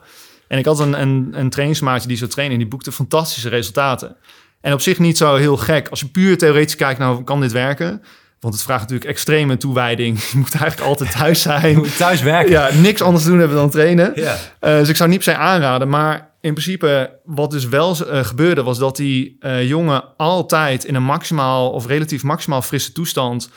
En 0.49 0.59
ik 0.59 0.65
had 0.65 0.79
een, 0.79 1.01
een, 1.01 1.29
een 1.33 1.51
trainingsmaatje 1.51 2.09
die 2.09 2.17
zo 2.17 2.27
trainen 2.27 2.57
en 2.57 2.63
die 2.63 2.71
boekte 2.71 2.93
fantastische 2.93 3.49
resultaten. 3.49 4.17
En 4.61 4.73
op 4.73 4.81
zich 4.81 4.99
niet 4.99 5.17
zo 5.17 5.35
heel 5.35 5.57
gek. 5.57 5.89
Als 5.89 6.01
je 6.01 6.07
puur 6.07 6.39
theoretisch 6.39 6.77
kijkt, 6.77 6.99
nou 6.99 7.25
kan 7.25 7.41
dit 7.41 7.53
werken? 7.53 8.03
Want 8.41 8.55
het 8.55 8.63
vraagt 8.63 8.81
natuurlijk 8.81 9.11
extreme 9.11 9.57
toewijding. 9.57 10.23
Je 10.33 10.39
moet 10.39 10.55
eigenlijk 10.55 10.89
altijd 10.89 11.11
thuis 11.11 11.43
zijn. 11.43 11.71
Je 11.71 11.77
moet 11.77 11.97
thuis 11.97 12.23
werken. 12.23 12.51
Ja, 12.51 12.71
niks 12.73 13.03
anders 13.03 13.25
doen 13.25 13.39
hebben 13.39 13.57
dan 13.57 13.71
trainen. 13.71 14.13
Ja. 14.15 14.37
Dus 14.61 14.89
ik 14.89 14.97
zou 14.97 15.11
niet 15.11 15.25
per 15.25 15.33
se 15.33 15.39
aanraden. 15.39 15.89
Maar 15.89 16.31
in 16.47 16.53
principe, 16.53 17.19
wat 17.25 17.51
dus 17.51 17.69
wel 17.69 17.97
uh, 18.01 18.25
gebeurde, 18.25 18.63
was 18.63 18.79
dat 18.79 18.97
die 18.97 19.37
uh, 19.41 19.69
jongen 19.69 20.05
altijd 20.17 20.85
in 20.85 20.95
een 20.95 21.03
maximaal 21.03 21.71
of 21.71 21.87
relatief 21.87 22.23
maximaal 22.23 22.63
frisse 22.63 22.93
toestand 22.93 23.51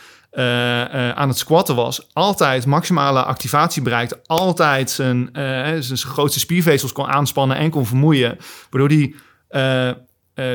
aan 1.15 1.27
het 1.27 1.37
squatten 1.37 1.75
was. 1.75 2.07
Altijd 2.13 2.65
maximale 2.65 3.23
activatie 3.23 3.81
bereikte. 3.81 4.19
Altijd 4.25 4.91
zijn, 4.91 5.29
zijn 5.79 5.97
grootste 5.97 6.39
spiervezels 6.39 6.91
kon 6.91 7.07
aanspannen 7.07 7.57
en 7.57 7.69
kon 7.69 7.85
vermoeien. 7.85 8.37
Waardoor 8.69 8.89
die 8.89 9.15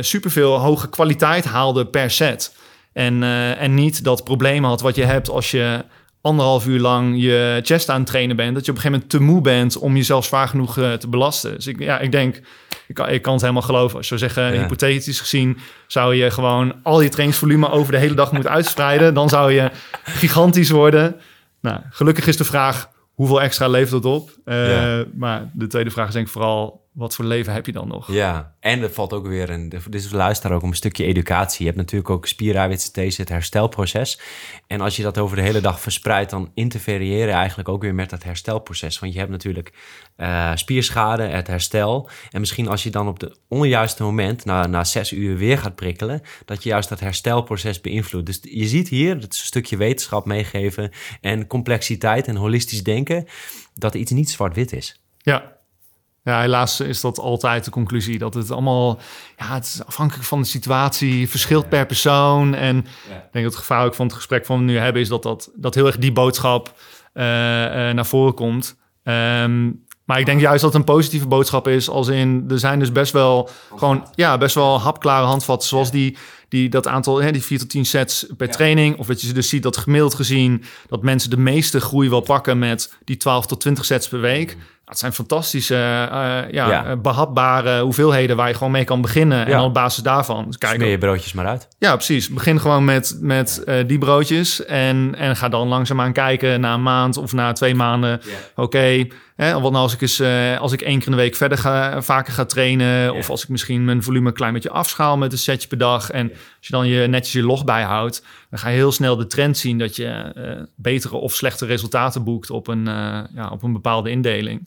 superveel 0.00 0.58
hoge 0.58 0.88
kwaliteit 0.88 1.44
haalde 1.44 1.86
per 1.86 2.10
set. 2.10 2.56
En, 2.92 3.22
en 3.58 3.74
niet 3.74 4.04
dat 4.04 4.24
probleem 4.24 4.64
had 4.64 4.80
wat 4.80 4.96
je 4.96 5.04
hebt 5.04 5.28
als 5.28 5.50
je 5.50 5.84
anderhalf 6.24 6.66
uur 6.66 6.80
lang 6.80 7.22
je 7.22 7.60
chest 7.62 7.88
aan 7.88 7.98
het 7.98 8.06
trainen 8.06 8.36
bent. 8.36 8.54
Dat 8.54 8.64
je 8.64 8.70
op 8.70 8.76
een 8.76 8.82
gegeven 8.82 9.06
moment 9.08 9.26
te 9.26 9.32
moe 9.32 9.40
bent 9.40 9.78
om 9.78 9.96
jezelf 9.96 10.24
zwaar 10.24 10.48
genoeg 10.48 10.76
uh, 10.76 10.92
te 10.92 11.08
belasten. 11.08 11.54
Dus 11.54 11.66
ik, 11.66 11.78
ja, 11.78 11.98
ik 11.98 12.12
denk, 12.12 12.40
ik 12.86 12.94
kan, 12.94 13.08
ik 13.08 13.22
kan 13.22 13.32
het 13.32 13.42
helemaal 13.42 13.62
geloven. 13.62 13.96
Als 13.96 14.08
je 14.08 14.18
zou 14.18 14.32
zeggen, 14.32 14.60
hypothetisch 14.60 15.20
gezien, 15.20 15.58
zou 15.86 16.14
je 16.14 16.30
gewoon 16.30 16.74
al 16.82 17.00
je 17.00 17.08
trainingsvolume 17.08 17.70
over 17.70 17.92
de 17.92 17.98
hele 17.98 18.14
dag 18.14 18.32
moeten 18.32 18.50
uitspreiden. 18.50 19.14
Dan 19.14 19.28
zou 19.28 19.52
je 19.52 19.70
gigantisch 20.04 20.70
worden. 20.70 21.16
Nou, 21.60 21.80
gelukkig 21.90 22.26
is 22.26 22.36
de 22.36 22.44
vraag, 22.44 22.90
hoeveel 23.14 23.42
extra 23.42 23.68
levert 23.68 24.02
dat 24.02 24.12
op? 24.12 24.30
Uh, 24.44 24.68
ja. 24.68 25.04
Maar 25.14 25.50
de 25.52 25.66
tweede 25.66 25.90
vraag 25.90 26.06
is 26.06 26.14
denk 26.14 26.26
ik 26.26 26.32
vooral, 26.32 26.83
wat 26.94 27.14
voor 27.14 27.24
leven 27.24 27.52
heb 27.52 27.66
je 27.66 27.72
dan 27.72 27.88
nog? 27.88 28.12
Ja, 28.12 28.54
en 28.60 28.82
er 28.82 28.90
valt 28.90 29.12
ook 29.12 29.26
weer 29.26 29.50
een. 29.50 29.68
Dit 29.68 29.94
is 29.94 30.10
luister 30.10 30.52
ook 30.52 30.62
om 30.62 30.68
een 30.68 30.74
stukje 30.76 31.04
educatie. 31.04 31.58
Je 31.58 31.64
hebt 31.64 31.76
natuurlijk 31.76 32.10
ook 32.10 32.26
spiereiwitcenthese, 32.26 33.20
het 33.20 33.30
herstelproces. 33.30 34.20
En 34.66 34.80
als 34.80 34.96
je 34.96 35.02
dat 35.02 35.18
over 35.18 35.36
de 35.36 35.42
hele 35.42 35.60
dag 35.60 35.80
verspreidt, 35.80 36.30
dan 36.30 36.50
interfereer 36.54 37.26
je 37.26 37.32
eigenlijk 37.32 37.68
ook 37.68 37.82
weer 37.82 37.94
met 37.94 38.10
het 38.10 38.24
herstelproces. 38.24 38.98
Want 38.98 39.12
je 39.12 39.18
hebt 39.18 39.30
natuurlijk 39.30 39.72
uh, 40.16 40.52
spierschade, 40.54 41.22
het 41.22 41.46
herstel. 41.46 42.08
En 42.30 42.40
misschien 42.40 42.68
als 42.68 42.82
je 42.82 42.90
dan 42.90 43.08
op 43.08 43.20
het 43.20 43.38
onjuiste 43.48 44.02
moment, 44.02 44.44
na, 44.44 44.66
na 44.66 44.84
zes 44.84 45.12
uur 45.12 45.36
weer 45.36 45.58
gaat 45.58 45.74
prikkelen, 45.74 46.22
dat 46.44 46.62
je 46.62 46.68
juist 46.68 46.88
dat 46.88 47.00
herstelproces 47.00 47.80
beïnvloedt. 47.80 48.26
Dus 48.26 48.38
je 48.42 48.66
ziet 48.66 48.88
hier, 48.88 49.20
dat 49.20 49.32
is 49.32 49.40
een 49.40 49.46
stukje 49.46 49.76
wetenschap 49.76 50.24
meegeven 50.24 50.90
en 51.20 51.46
complexiteit 51.46 52.26
en 52.26 52.36
holistisch 52.36 52.82
denken, 52.82 53.26
dat 53.74 53.94
iets 53.94 54.10
niet 54.10 54.30
zwart-wit 54.30 54.72
is. 54.72 55.00
Ja, 55.18 55.53
ja, 56.24 56.40
helaas 56.40 56.80
is 56.80 57.00
dat 57.00 57.18
altijd 57.18 57.64
de 57.64 57.70
conclusie. 57.70 58.18
Dat 58.18 58.34
het 58.34 58.50
allemaal, 58.50 58.98
ja, 59.36 59.54
het 59.54 59.64
is 59.64 59.84
afhankelijk 59.86 60.26
van 60.26 60.40
de 60.40 60.46
situatie, 60.46 61.28
verschilt 61.28 61.68
per 61.68 61.86
persoon. 61.86 62.54
En 62.54 62.76
ik 62.78 63.32
denk 63.32 63.44
dat 63.44 63.44
het 63.44 63.56
gevaar 63.56 63.84
ook 63.84 63.94
van 63.94 64.06
het 64.06 64.14
gesprek 64.14 64.46
van 64.46 64.58
we 64.58 64.64
nu 64.64 64.78
hebben, 64.78 65.02
is 65.02 65.08
dat, 65.08 65.22
dat, 65.22 65.50
dat 65.54 65.74
heel 65.74 65.86
erg 65.86 65.98
die 65.98 66.12
boodschap 66.12 66.74
uh, 67.14 67.24
uh, 67.24 67.26
naar 67.90 68.06
voren 68.06 68.34
komt. 68.34 68.76
Um, 69.02 69.84
maar 70.04 70.18
ik 70.18 70.26
denk 70.26 70.40
juist 70.40 70.62
dat 70.62 70.72
het 70.72 70.80
een 70.80 70.94
positieve 70.94 71.26
boodschap 71.26 71.68
is. 71.68 71.88
Als 71.88 72.08
in, 72.08 72.44
er 72.48 72.58
zijn 72.58 72.78
dus 72.78 72.92
best 72.92 73.12
wel 73.12 73.48
gewoon, 73.76 74.08
ja, 74.14 74.38
best 74.38 74.54
wel 74.54 74.80
hapklare 74.80 75.26
handvatten. 75.26 75.68
Zoals 75.68 75.90
die, 75.90 76.16
die 76.48 76.68
dat 76.68 76.86
aantal, 76.86 77.22
hè, 77.22 77.32
die 77.32 77.42
4 77.42 77.58
tot 77.58 77.70
10 77.70 77.84
sets 77.84 78.26
per 78.36 78.50
training. 78.50 78.98
Of 78.98 79.06
dat 79.06 79.20
je 79.20 79.32
dus 79.32 79.48
ziet 79.48 79.62
dat 79.62 79.76
gemiddeld 79.76 80.14
gezien 80.14 80.64
dat 80.86 81.02
mensen 81.02 81.30
de 81.30 81.36
meeste 81.36 81.80
groei 81.80 82.08
wel 82.10 82.20
pakken 82.20 82.58
met 82.58 82.94
die 83.04 83.16
12 83.16 83.46
tot 83.46 83.60
20 83.60 83.84
sets 83.84 84.08
per 84.08 84.20
week. 84.20 84.56
Het 84.94 85.02
zijn 85.02 85.12
fantastische, 85.12 85.74
uh, 85.74 86.52
ja, 86.52 86.84
eh, 86.84 86.96
behapbare 87.02 87.80
hoeveelheden 87.80 88.36
waar 88.36 88.48
je 88.48 88.54
gewoon 88.54 88.72
mee 88.72 88.84
kan 88.84 89.00
beginnen. 89.00 89.46
En 89.46 89.58
op 89.58 89.74
basis 89.74 90.02
daarvan. 90.02 90.44
Dus 90.46 90.58
kijk, 90.58 90.84
je 90.84 90.98
broodjes 90.98 91.32
maar 91.32 91.46
uit. 91.46 91.68
Ja, 91.78 91.94
precies. 91.94 92.28
Begin 92.28 92.60
gewoon 92.60 92.84
met, 92.84 93.18
met 93.20 93.62
uh, 93.66 93.74
die 93.86 93.98
broodjes. 93.98 94.64
En, 94.64 95.14
en 95.14 95.36
ga 95.36 95.48
dan 95.48 95.68
langzaamaan 95.68 96.12
kijken 96.12 96.60
na 96.60 96.74
een 96.74 96.82
maand 96.82 97.16
of 97.16 97.32
na 97.32 97.52
twee 97.52 97.74
maanden. 97.74 98.20
Oké, 98.56 98.62
okay, 98.62 99.12
wat 99.36 99.72
nou 99.72 99.74
als 99.74 99.94
ik, 99.94 100.00
eens, 100.00 100.22
als 100.58 100.72
ik 100.72 100.82
één 100.82 100.98
keer 100.98 101.06
in 101.06 101.12
de 101.12 101.18
week 101.18 101.36
verder 101.36 101.58
ga, 101.58 102.02
vaker 102.02 102.32
ga 102.32 102.44
trainen. 102.44 103.14
Of 103.14 103.30
als 103.30 103.42
ik 103.42 103.48
misschien 103.48 103.84
mijn 103.84 104.02
volume 104.02 104.28
een 104.28 104.34
klein 104.34 104.52
beetje 104.52 104.70
afschaal 104.70 105.16
met 105.16 105.32
een 105.32 105.38
setje 105.38 105.68
per 105.68 105.78
dag. 105.78 106.10
En 106.10 106.30
als 106.30 106.66
je 106.66 106.72
dan 106.72 106.86
je, 106.86 107.06
netjes 107.06 107.32
je 107.32 107.42
log 107.42 107.64
bijhoudt, 107.64 108.24
dan 108.50 108.58
ga 108.58 108.68
je 108.68 108.76
heel 108.76 108.92
snel 108.92 109.16
de 109.16 109.26
trend 109.26 109.58
zien 109.58 109.78
dat 109.78 109.96
je 109.96 110.32
betere 110.76 111.16
of 111.16 111.34
slechte 111.34 111.66
resultaten 111.66 112.24
boekt 112.24 112.50
op 112.50 112.68
een, 112.68 112.84
ja, 113.34 113.48
op 113.50 113.62
een 113.62 113.72
bepaalde 113.72 114.10
indeling 114.10 114.66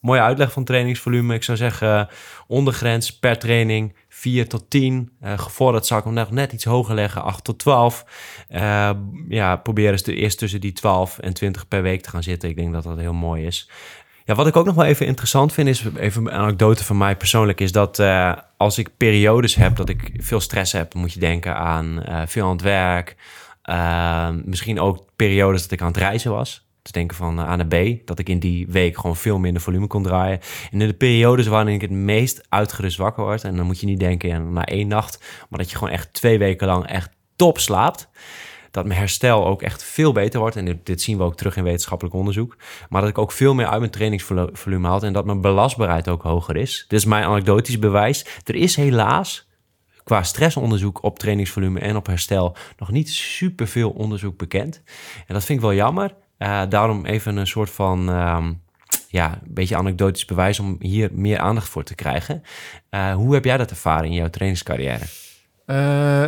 mooie 0.00 0.20
uitleg 0.20 0.52
van 0.52 0.64
trainingsvolume. 0.64 1.34
Ik 1.34 1.42
zou 1.42 1.58
zeggen, 1.58 2.08
ondergrens 2.46 3.18
per 3.18 3.38
training 3.38 3.94
4 4.08 4.48
tot 4.48 4.70
10. 4.70 5.12
Uh, 5.22 5.32
eh, 5.32 5.38
gevorderd 5.38 5.86
zou 5.86 6.00
ik 6.00 6.06
hem 6.06 6.14
nog 6.14 6.30
net 6.30 6.52
iets 6.52 6.64
hoger 6.64 6.94
leggen, 6.94 7.22
8 7.22 7.44
tot 7.44 7.58
12. 7.58 8.04
Uh, 8.50 8.88
eh, 8.88 8.96
ja, 9.28 9.56
probeer 9.56 9.90
eens 9.90 10.06
eerst 10.06 10.38
tussen 10.38 10.60
die 10.60 10.72
12 10.72 11.18
en 11.18 11.34
20 11.34 11.68
per 11.68 11.82
week 11.82 12.02
te 12.02 12.10
gaan 12.10 12.22
zitten. 12.22 12.48
Ik 12.48 12.56
denk 12.56 12.72
dat 12.72 12.82
dat 12.82 12.98
heel 12.98 13.12
mooi 13.12 13.46
is. 13.46 13.70
Ja, 14.24 14.34
wat 14.34 14.46
ik 14.46 14.56
ook 14.56 14.66
nog 14.66 14.74
wel 14.74 14.84
even 14.84 15.06
interessant 15.06 15.52
vind, 15.52 15.68
is 15.68 15.84
even 15.96 16.26
een 16.26 16.32
anekdote 16.32 16.84
van 16.84 16.96
mij 16.96 17.16
persoonlijk, 17.16 17.60
is 17.60 17.72
dat 17.72 18.00
als 18.56 18.78
ik 18.78 18.96
periodes 18.96 19.54
heb 19.54 19.76
dat 19.76 19.88
ik 19.88 20.10
veel 20.16 20.40
stress 20.40 20.72
heb, 20.72 20.94
moet 20.94 21.12
je 21.12 21.20
denken 21.20 21.56
aan 21.56 22.04
veel 22.26 22.44
aan 22.44 22.50
het 22.50 22.62
werk. 22.62 23.16
misschien 24.44 24.80
ook 24.80 25.04
periodes 25.16 25.62
dat 25.62 25.70
ik 25.70 25.80
aan 25.80 25.86
het 25.86 25.96
reizen 25.96 26.30
was 26.30 26.67
denken 26.92 27.16
van 27.16 27.38
A 27.38 27.56
naar 27.56 27.66
B. 27.66 28.06
Dat 28.06 28.18
ik 28.18 28.28
in 28.28 28.38
die 28.38 28.66
week 28.68 28.96
gewoon 28.96 29.16
veel 29.16 29.38
minder 29.38 29.62
volume 29.62 29.86
kon 29.86 30.02
draaien. 30.02 30.40
En 30.70 30.80
in 30.80 30.88
de 30.88 30.94
periodes 30.94 31.46
waarin 31.46 31.74
ik 31.74 31.80
het 31.80 31.90
meest 31.90 32.46
uitgerust 32.48 32.96
wakker 32.96 33.24
word. 33.24 33.44
En 33.44 33.56
dan 33.56 33.66
moet 33.66 33.80
je 33.80 33.86
niet 33.86 34.00
denken 34.00 34.52
na 34.52 34.64
één 34.64 34.88
nacht. 34.88 35.24
Maar 35.48 35.58
dat 35.58 35.70
je 35.70 35.76
gewoon 35.76 35.92
echt 35.92 36.12
twee 36.12 36.38
weken 36.38 36.66
lang 36.66 36.86
echt 36.86 37.10
top 37.36 37.58
slaapt. 37.58 38.08
Dat 38.70 38.86
mijn 38.86 38.98
herstel 38.98 39.46
ook 39.46 39.62
echt 39.62 39.84
veel 39.84 40.12
beter 40.12 40.40
wordt. 40.40 40.56
En 40.56 40.64
dit, 40.64 40.86
dit 40.86 41.02
zien 41.02 41.16
we 41.16 41.22
ook 41.22 41.36
terug 41.36 41.56
in 41.56 41.64
wetenschappelijk 41.64 42.16
onderzoek. 42.16 42.56
Maar 42.88 43.00
dat 43.00 43.10
ik 43.10 43.18
ook 43.18 43.32
veel 43.32 43.54
meer 43.54 43.66
uit 43.66 43.78
mijn 43.78 43.90
trainingsvolume 43.90 44.88
haal. 44.88 45.02
En 45.02 45.12
dat 45.12 45.24
mijn 45.24 45.40
belastbaarheid 45.40 46.08
ook 46.08 46.22
hoger 46.22 46.56
is. 46.56 46.84
Dit 46.88 46.98
is 46.98 47.04
mijn 47.04 47.24
anekdotisch 47.24 47.78
bewijs. 47.78 48.26
Er 48.44 48.54
is 48.54 48.76
helaas 48.76 49.48
qua 50.08 50.22
stressonderzoek 50.22 51.02
op 51.02 51.18
trainingsvolume 51.18 51.80
en 51.80 51.96
op 51.96 52.06
herstel 52.06 52.56
nog 52.76 52.90
niet 52.90 53.08
superveel 53.10 53.90
onderzoek 53.90 54.36
bekend. 54.36 54.82
En 55.26 55.34
dat 55.34 55.44
vind 55.44 55.58
ik 55.58 55.64
wel 55.64 55.74
jammer. 55.74 56.14
Uh, 56.38 56.62
daarom 56.68 57.04
even 57.04 57.36
een 57.36 57.46
soort 57.46 57.70
van, 57.70 58.08
um, 58.08 58.60
ja, 59.08 59.32
een 59.32 59.54
beetje 59.54 59.76
anekdotisch 59.76 60.24
bewijs 60.24 60.60
om 60.60 60.76
hier 60.78 61.08
meer 61.12 61.38
aandacht 61.38 61.68
voor 61.68 61.84
te 61.84 61.94
krijgen. 61.94 62.42
Uh, 62.90 63.14
hoe 63.14 63.34
heb 63.34 63.44
jij 63.44 63.56
dat 63.56 63.70
ervaren 63.70 64.04
in 64.04 64.12
jouw 64.12 64.30
trainingscarrière? 64.30 65.04
Uh, 65.66 65.76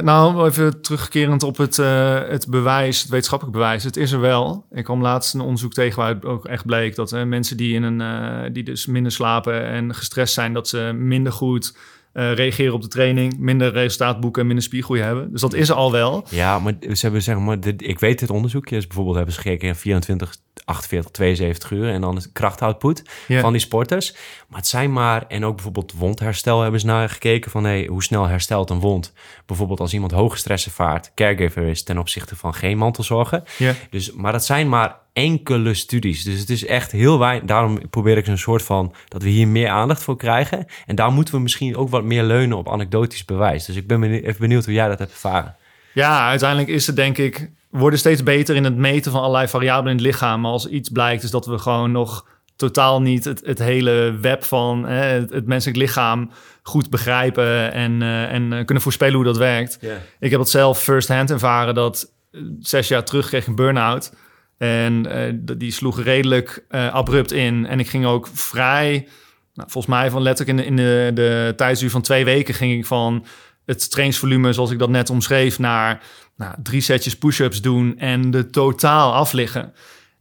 nou, 0.00 0.48
even 0.48 0.82
terugkerend 0.82 1.42
op 1.42 1.56
het, 1.56 1.76
het 1.76 2.46
bewijs, 2.48 3.00
het 3.00 3.10
wetenschappelijk 3.10 3.56
bewijs. 3.56 3.84
Het 3.84 3.96
is 3.96 4.12
er 4.12 4.20
wel. 4.20 4.66
Ik 4.70 4.84
kwam 4.84 5.02
laatst 5.02 5.34
een 5.34 5.40
onderzoek 5.40 5.72
tegen 5.72 5.98
waar 5.98 6.22
ook 6.22 6.46
echt 6.46 6.66
bleek 6.66 6.94
dat 6.94 7.24
mensen 7.24 7.56
die, 7.56 7.74
in 7.74 7.82
een, 7.82 8.52
die 8.52 8.62
dus 8.62 8.86
minder 8.86 9.12
slapen 9.12 9.66
en 9.66 9.94
gestrest 9.94 10.34
zijn, 10.34 10.52
dat 10.52 10.68
ze 10.68 10.92
minder 10.96 11.32
goed 11.32 11.74
eh, 12.20 12.34
reageren 12.34 12.74
op 12.74 12.82
de 12.82 12.88
training, 12.88 13.38
minder 13.38 13.72
resultaat 13.72 14.20
boeken 14.20 14.40
en 14.40 14.46
minder 14.46 14.64
spiergroei 14.64 15.00
hebben. 15.00 15.32
Dus 15.32 15.40
dat 15.40 15.54
is 15.54 15.68
er 15.68 15.74
al 15.74 15.92
wel. 15.92 16.26
Ja, 16.30 16.58
maar 16.58 16.74
ze 16.80 17.00
hebben 17.00 17.22
zeg 17.22 17.38
maar, 17.38 17.60
dit, 17.60 17.88
ik 17.88 17.98
weet 17.98 18.18
dit 18.18 18.30
onderzoekje, 18.30 18.76
is 18.76 18.86
bijvoorbeeld 18.86 19.16
hebben 19.16 19.34
ze 19.34 19.40
gekeken 19.40 19.68
in 19.68 19.74
24, 19.74 20.36
48, 20.64 21.10
72 21.10 21.70
uur 21.70 21.88
en 21.88 22.00
dan 22.00 22.16
is 22.16 22.32
krachtoutput 22.32 23.02
van 23.28 23.52
die 23.52 23.60
sporters. 23.60 24.14
Maar 24.48 24.58
het 24.58 24.68
zijn 24.68 24.92
maar, 24.92 25.26
en 25.28 25.44
ook 25.44 25.54
bijvoorbeeld 25.54 25.92
wondherstel 25.92 26.60
hebben 26.60 26.80
ze 26.80 26.86
naar 26.86 27.08
gekeken 27.08 27.50
van 27.50 27.64
hey, 27.64 27.86
hoe 27.86 28.02
snel 28.02 28.26
herstelt 28.26 28.70
een 28.70 28.80
wond. 28.80 29.12
Bijvoorbeeld 29.46 29.80
als 29.80 29.92
iemand 29.92 30.12
hoge 30.12 30.36
stress 30.36 30.66
ervaart, 30.66 31.12
caregiver 31.14 31.66
is 31.66 31.82
ten 31.82 31.98
opzichte 31.98 32.36
van 32.36 32.54
geen 32.54 32.78
mantelzorgen. 32.78 33.44
Ja. 33.58 33.74
Dus, 33.90 34.12
maar 34.12 34.32
dat 34.32 34.44
zijn 34.44 34.68
maar 34.68 34.96
enkele 35.22 35.74
studies. 35.74 36.24
Dus 36.24 36.40
het 36.40 36.50
is 36.50 36.66
echt 36.66 36.92
heel 36.92 37.18
weinig. 37.18 37.48
Daarom 37.48 37.88
probeer 37.90 38.16
ik 38.16 38.26
een 38.26 38.38
soort 38.38 38.62
van 38.62 38.94
dat 39.08 39.22
we 39.22 39.28
hier 39.28 39.48
meer 39.48 39.68
aandacht 39.68 40.02
voor 40.02 40.16
krijgen. 40.16 40.66
En 40.86 40.94
daar 40.94 41.12
moeten 41.12 41.34
we 41.34 41.40
misschien 41.40 41.76
ook 41.76 41.88
wat 41.88 42.04
meer 42.04 42.22
leunen 42.22 42.58
op 42.58 42.70
anekdotisch 42.70 43.24
bewijs. 43.24 43.64
Dus 43.64 43.76
ik 43.76 43.86
ben 43.86 44.00
benieuwd, 44.00 44.22
even 44.22 44.40
benieuwd 44.40 44.64
hoe 44.64 44.74
jij 44.74 44.88
dat 44.88 44.98
hebt 44.98 45.10
ervaren. 45.10 45.56
Ja, 45.94 46.28
uiteindelijk 46.28 46.70
is 46.70 46.86
het 46.86 46.96
denk 46.96 47.18
ik... 47.18 47.50
We 47.70 47.78
worden 47.78 47.98
steeds 47.98 48.22
beter 48.22 48.56
in 48.56 48.64
het 48.64 48.76
meten 48.76 49.12
van 49.12 49.20
allerlei 49.20 49.48
variabelen 49.48 49.90
in 49.90 49.96
het 49.96 50.06
lichaam. 50.06 50.40
Maar 50.40 50.50
als 50.50 50.68
iets 50.68 50.88
blijkt, 50.88 51.22
is 51.22 51.30
dat 51.30 51.46
we 51.46 51.58
gewoon 51.58 51.92
nog 51.92 52.26
totaal 52.56 53.02
niet 53.02 53.24
het, 53.24 53.42
het 53.44 53.58
hele 53.58 54.18
web 54.20 54.44
van 54.44 54.86
hè, 54.86 55.04
het, 55.04 55.30
het 55.30 55.46
menselijk 55.46 55.78
lichaam 55.78 56.30
goed 56.62 56.90
begrijpen 56.90 57.72
en, 57.72 58.02
eh, 58.02 58.32
en 58.32 58.52
eh, 58.52 58.64
kunnen 58.64 58.82
voorspellen 58.82 59.14
hoe 59.14 59.24
dat 59.24 59.36
werkt. 59.36 59.78
Ik 60.18 60.30
heb 60.30 60.40
het 60.40 60.48
zelf 60.48 60.82
first-hand 60.82 61.30
ervaren 61.30 61.74
dat 61.74 62.12
eh, 62.30 62.40
zes 62.60 62.88
jaar 62.88 63.04
terug 63.04 63.26
kreeg 63.28 63.46
een 63.46 63.54
burn-out. 63.54 64.12
En 64.60 65.06
eh, 65.06 65.32
die 65.56 65.72
sloeg 65.72 66.02
redelijk 66.02 66.64
eh, 66.68 66.92
abrupt 66.92 67.32
in. 67.32 67.66
En 67.66 67.80
ik 67.80 67.88
ging 67.88 68.06
ook 68.06 68.28
vrij, 68.32 69.08
nou, 69.54 69.70
volgens 69.70 69.94
mij 69.94 70.10
van 70.10 70.22
letterlijk 70.22 70.58
in 70.58 70.64
de, 70.64 70.70
in 70.70 70.76
de, 70.76 71.10
de 71.14 71.52
tijdsduur 71.56 71.90
van 71.90 72.02
twee 72.02 72.24
weken 72.24 72.54
ging 72.54 72.78
ik 72.78 72.86
van 72.86 73.24
het 73.66 73.90
trainingsvolume 73.90 74.52
zoals 74.52 74.70
ik 74.70 74.78
dat 74.78 74.88
net 74.88 75.10
omschreef 75.10 75.58
naar 75.58 76.02
nou, 76.36 76.54
drie 76.62 76.80
setjes 76.80 77.18
push-ups 77.18 77.60
doen 77.60 77.98
en 77.98 78.30
de 78.30 78.50
totaal 78.50 79.14
afliggen. 79.14 79.72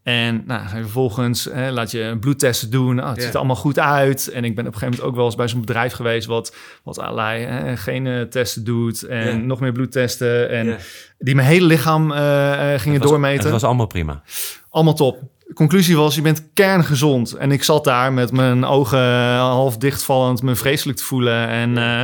En 0.04 0.44
nou, 0.46 0.68
vervolgens 0.68 1.44
hè, 1.52 1.72
laat 1.72 1.92
je 1.92 2.18
bloedtesten 2.20 2.70
doen. 2.70 3.00
Oh, 3.00 3.10
het 3.10 3.22
ziet 3.22 3.32
er 3.32 3.38
allemaal 3.38 3.56
goed 3.56 3.80
uit. 3.80 4.28
En 4.28 4.44
ik 4.44 4.56
ben 4.56 4.68
op 4.68 4.74
een 4.74 4.80
gegeven 4.80 4.86
moment 4.86 5.02
ook 5.02 5.16
wel 5.16 5.26
eens 5.26 5.36
bij 5.36 5.48
zo'n 5.48 5.60
bedrijf 5.60 5.94
geweest... 5.94 6.28
wat, 6.28 6.56
wat 6.84 7.00
allerlei 7.00 7.46
hè, 7.46 7.78
genen-testen 7.78 8.64
doet 8.64 9.04
en 9.04 9.46
nog 9.48 9.60
meer 9.60 9.72
bloedtesten. 9.72 10.50
En 10.50 10.78
die 11.18 11.36
mijn 11.36 11.48
hele 11.48 11.66
lichaam 11.66 12.12
eh, 12.12 12.74
eh, 12.74 12.80
gingen 12.80 13.00
was- 13.00 13.10
doormeten. 13.10 13.44
Het 13.44 13.52
was 13.52 13.64
allemaal 13.64 13.88
prima. 13.88 14.22
Allemaal 14.70 14.94
top. 14.94 15.20
De 15.48 15.54
conclusie 15.54 15.98
was, 15.98 16.16
je 16.16 16.22
bent 16.22 16.44
kerngezond. 16.54 17.34
En 17.34 17.52
ik 17.52 17.64
zat 17.64 17.84
daar 17.84 18.14
met 18.14 18.32
mijn 18.32 18.66
ogen 18.66 19.36
half 19.36 19.78
dichtvallend, 19.78 20.42
me 20.42 20.56
vreselijk 20.56 20.98
te 20.98 21.04
voelen. 21.04 21.48
En, 21.48 21.78
eh, 21.78 22.02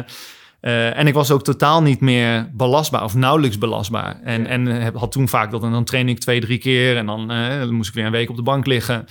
eh, 0.65 0.97
en 0.97 1.07
ik 1.07 1.13
was 1.13 1.31
ook 1.31 1.43
totaal 1.43 1.81
niet 1.81 1.99
meer 1.99 2.49
belastbaar 2.53 3.03
of 3.03 3.15
nauwelijks 3.15 3.57
belastbaar. 3.57 4.19
En, 4.23 4.41
Ja. 4.41 4.47
en 4.47 4.65
heb, 4.65 4.95
had 4.95 5.11
toen 5.11 5.27
vaak 5.27 5.51
dat 5.51 5.63
en 5.63 5.71
dan 5.71 5.83
train 5.83 6.09
ik 6.09 6.19
twee, 6.19 6.39
drie 6.39 6.57
keer. 6.57 6.97
En 6.97 7.05
dan, 7.05 7.31
eh, 7.31 7.59
dan 7.59 7.73
moest 7.73 7.89
ik 7.89 7.95
weer 7.95 8.05
een 8.05 8.11
week 8.11 8.29
op 8.29 8.35
de 8.35 8.41
bank 8.41 8.65
liggen. 8.65 9.05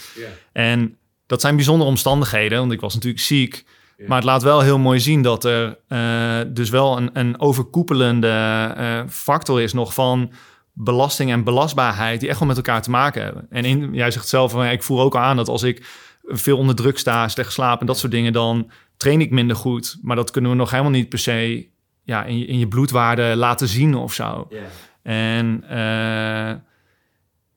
En 0.53 0.97
dat 1.27 1.41
zijn 1.41 1.57
bijzondere 1.57 1.91
omstandigheden, 1.91 2.59
want 2.59 2.73
ik 2.73 2.81
was 2.81 2.95
natuurlijk 2.95 3.23
ziek. 3.23 3.65
Ja. 3.97 4.05
Maar 4.07 4.17
het 4.17 4.27
laat 4.27 4.43
wel 4.43 4.61
heel 4.61 4.79
mooi 4.79 5.01
zien 5.01 5.23
dat 5.23 5.45
er 5.45 5.79
eh, 5.89 6.41
dus 6.49 6.71
wel 6.71 6.97
een, 6.97 7.11
een 7.13 7.41
overkoepelende 7.41 9.05
factor 9.09 9.63
is 9.63 9.73
nog 9.73 9.95
van 9.95 10.33
belasting 10.73 11.31
en 11.31 11.45
belastbaarheid 11.45 12.21
die 12.21 12.29
echt 12.29 12.39
wel 12.39 12.49
met 12.49 12.57
elkaar 12.57 12.83
te 12.83 12.91
maken 12.91 13.23
hebben. 13.23 13.47
En 13.51 13.65
in, 13.65 13.91
jij 13.93 14.11
zegt 14.11 14.29
zelf, 14.29 14.53
ja, 14.53 14.71
ik 14.71 14.83
voer 14.83 15.01
ook 15.01 15.17
aan 15.17 15.37
dat 15.37 15.49
als 15.49 15.63
ik 15.63 15.87
veel 16.27 16.59
onder 16.59 16.75
druk 16.75 16.99
sta, 16.99 17.29
slecht 17.29 17.53
slaap 17.53 17.81
en 17.81 17.87
dat 17.87 17.99
soort 17.99 18.13
dingen, 18.13 18.33
dan 18.33 18.71
train 18.97 19.21
ik 19.21 19.31
minder 19.31 19.57
goed. 19.57 19.99
Maar 20.03 20.17
dat 20.17 20.31
kunnen 20.31 20.51
we 20.51 20.57
nog 20.57 20.71
helemaal 20.71 20.93
niet 20.93 21.09
per 21.09 21.19
se 21.19 21.69
ja, 22.03 22.25
in, 22.25 22.39
je, 22.39 22.47
in 22.47 22.59
je 22.59 22.69
bloedwaarde 22.69 23.37
laten 23.37 23.69
zien 23.69 23.95
of 23.95 24.13
zo. 24.13 24.49
En 25.03 25.65
eh, 25.69 26.55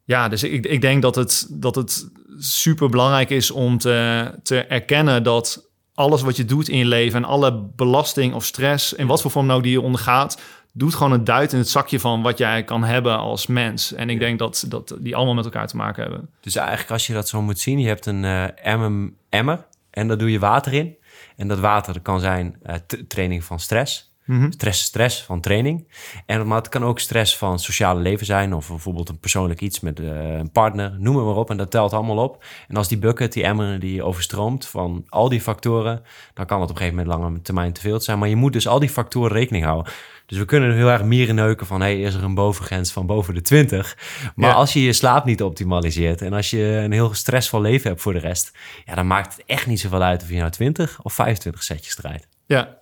ja, 0.04 0.28
dus 0.30 0.44
ik, 0.44 0.66
ik 0.66 0.82
denk 0.82 1.02
dat 1.02 1.16
het, 1.16 1.48
dat 1.52 1.76
het 1.76 2.10
super 2.38 2.90
belangrijk 2.90 3.30
is 3.30 3.52
om 3.52 3.78
te, 3.78 4.32
te 4.44 4.60
erkennen 4.60 5.24
dat 5.24 5.70
alles 5.94 6.22
wat 6.22 6.36
je 6.36 6.46
doet 6.46 6.70
in 6.70 6.78
je 6.78 6.86
leven 6.86 7.24
en 7.24 7.30
alle 7.30 7.70
belasting 7.76 8.34
of 8.34 8.46
stress, 8.46 8.94
in 8.94 9.08
wat 9.08 9.22
voor 9.22 9.32
vorm 9.32 9.46
nou 9.46 9.62
die 9.62 9.72
je 9.72 9.82
ondergaat, 9.82 10.42
doet 10.78 10.96
gewoon 10.96 11.12
een 11.12 11.24
duit 11.24 11.52
in 11.54 11.58
het 11.58 11.70
zakje 11.70 12.00
van 12.00 12.22
wat 12.22 12.38
jij 12.38 12.64
kan 12.64 12.84
hebben 12.84 13.18
als 13.18 13.48
mens. 13.48 13.94
En 13.94 14.10
ik 14.10 14.20
denk 14.20 14.40
dat, 14.40 14.66
dat 14.68 14.96
die 15.00 15.16
allemaal 15.16 15.34
met 15.34 15.46
elkaar 15.46 15.68
te 15.68 15.76
maken 15.76 16.04
hebben. 16.04 16.30
Dus 16.40 16.56
eigenlijk 16.56 16.92
als 16.92 17.08
je 17.08 17.14
dat 17.14 17.28
zo 17.28 17.42
moet 17.42 17.60
zien, 17.60 17.80
je 17.80 17.88
hebt 17.88 18.06
een 18.06 18.26
eh, 18.26 18.66
emmer, 18.74 19.12
emmer 19.30 19.66
en 19.90 20.08
daar 20.08 20.18
doe 20.18 20.32
je 20.32 20.40
water 20.40 20.74
in. 20.74 20.96
En 21.36 21.48
dat 21.48 21.60
water 21.60 21.94
dat 21.94 22.02
kan 22.02 22.20
zijn 22.20 22.58
eh, 22.64 22.76
training 23.08 23.44
van 23.44 23.60
stress. 23.60 24.16
Mhm. 24.28 24.52
Stress, 24.52 24.82
stress 24.84 25.24
van 25.24 25.42
training. 25.42 25.88
En, 26.26 26.48
maar 26.48 26.58
het 26.58 26.70
kan 26.70 26.84
ook 26.84 27.00
stress 27.00 27.38
van 27.38 27.60
sociale 27.60 28.00
leven 28.00 28.26
zijn. 28.26 28.54
Of 28.54 28.68
bijvoorbeeld 28.68 29.10
een 29.10 29.20
persoonlijk 29.20 29.62
iets 29.62 29.80
met 29.80 30.00
eh, 30.00 30.38
een 30.38 30.52
partner. 30.52 30.96
Noem 31.00 31.16
maar 31.26 31.36
op. 31.36 31.50
En 31.50 31.58
dat 31.58 31.72
telt 31.72 31.94
allemaal 31.94 32.18
op. 32.24 32.44
En 32.68 32.76
als 32.76 32.88
die 32.88 32.98
bucket, 32.98 33.34
die 33.34 33.44
emmer, 33.44 33.80
die 33.80 34.04
overstroomt 34.04 34.68
van 34.68 35.06
al 35.10 35.30
die 35.30 35.42
factoren... 35.42 36.02
dan 36.34 36.46
kan 36.46 36.62
het 36.62 36.70
op 36.70 36.76
een 36.76 36.82
gegeven 36.82 37.04
moment 37.06 37.22
lange 37.22 37.42
termijn 37.42 37.74
te 37.74 37.82
veel 37.82 38.00
zijn. 38.00 38.20
Maar 38.20 38.30
je 38.30 38.36
moet 38.36 38.54
dus 38.54 38.68
al 38.68 38.80
die 38.80 38.90
factoren 38.90 39.32
rekening 39.32 39.64
houden. 39.66 39.94
Dus 40.26 40.38
we 40.38 40.46
kunnen 40.46 40.76
heel 40.76 40.90
erg 40.90 41.04
mierenneuken 41.04 41.68
van... 41.68 41.82
hey, 41.82 42.02
is 42.02 42.14
er 42.14 42.24
een 42.24 42.34
bovengrens 42.36 42.92
van 42.92 43.06
boven 43.06 43.34
de 43.34 43.42
20? 43.42 43.98
Maar 44.36 44.50
Ja. 44.50 44.56
als 44.56 44.74
je 44.74 44.84
je 44.84 44.94
slaap 44.94 45.26
niet 45.26 45.44
optimaliseert... 45.44 46.22
en 46.22 46.34
als 46.34 46.50
je 46.50 46.64
een 46.64 46.92
heel 46.92 47.14
stressvol 47.14 47.62
leven 47.62 47.90
hebt 47.90 48.02
voor 48.02 48.14
de 48.14 48.20
rest... 48.20 48.58
ja, 48.86 48.96
dan 48.96 49.08
maakt 49.08 49.36
het 49.36 49.46
echt 49.46 49.68
niet 49.68 49.80
zoveel 49.80 50.02
uit 50.02 50.22
of 50.22 50.30
je 50.30 50.38
nou 50.38 50.52
20 50.52 51.00
of 51.04 51.14
25 51.14 51.64
setjes 51.64 51.96
draait. 51.96 52.28
Ja, 52.46 52.78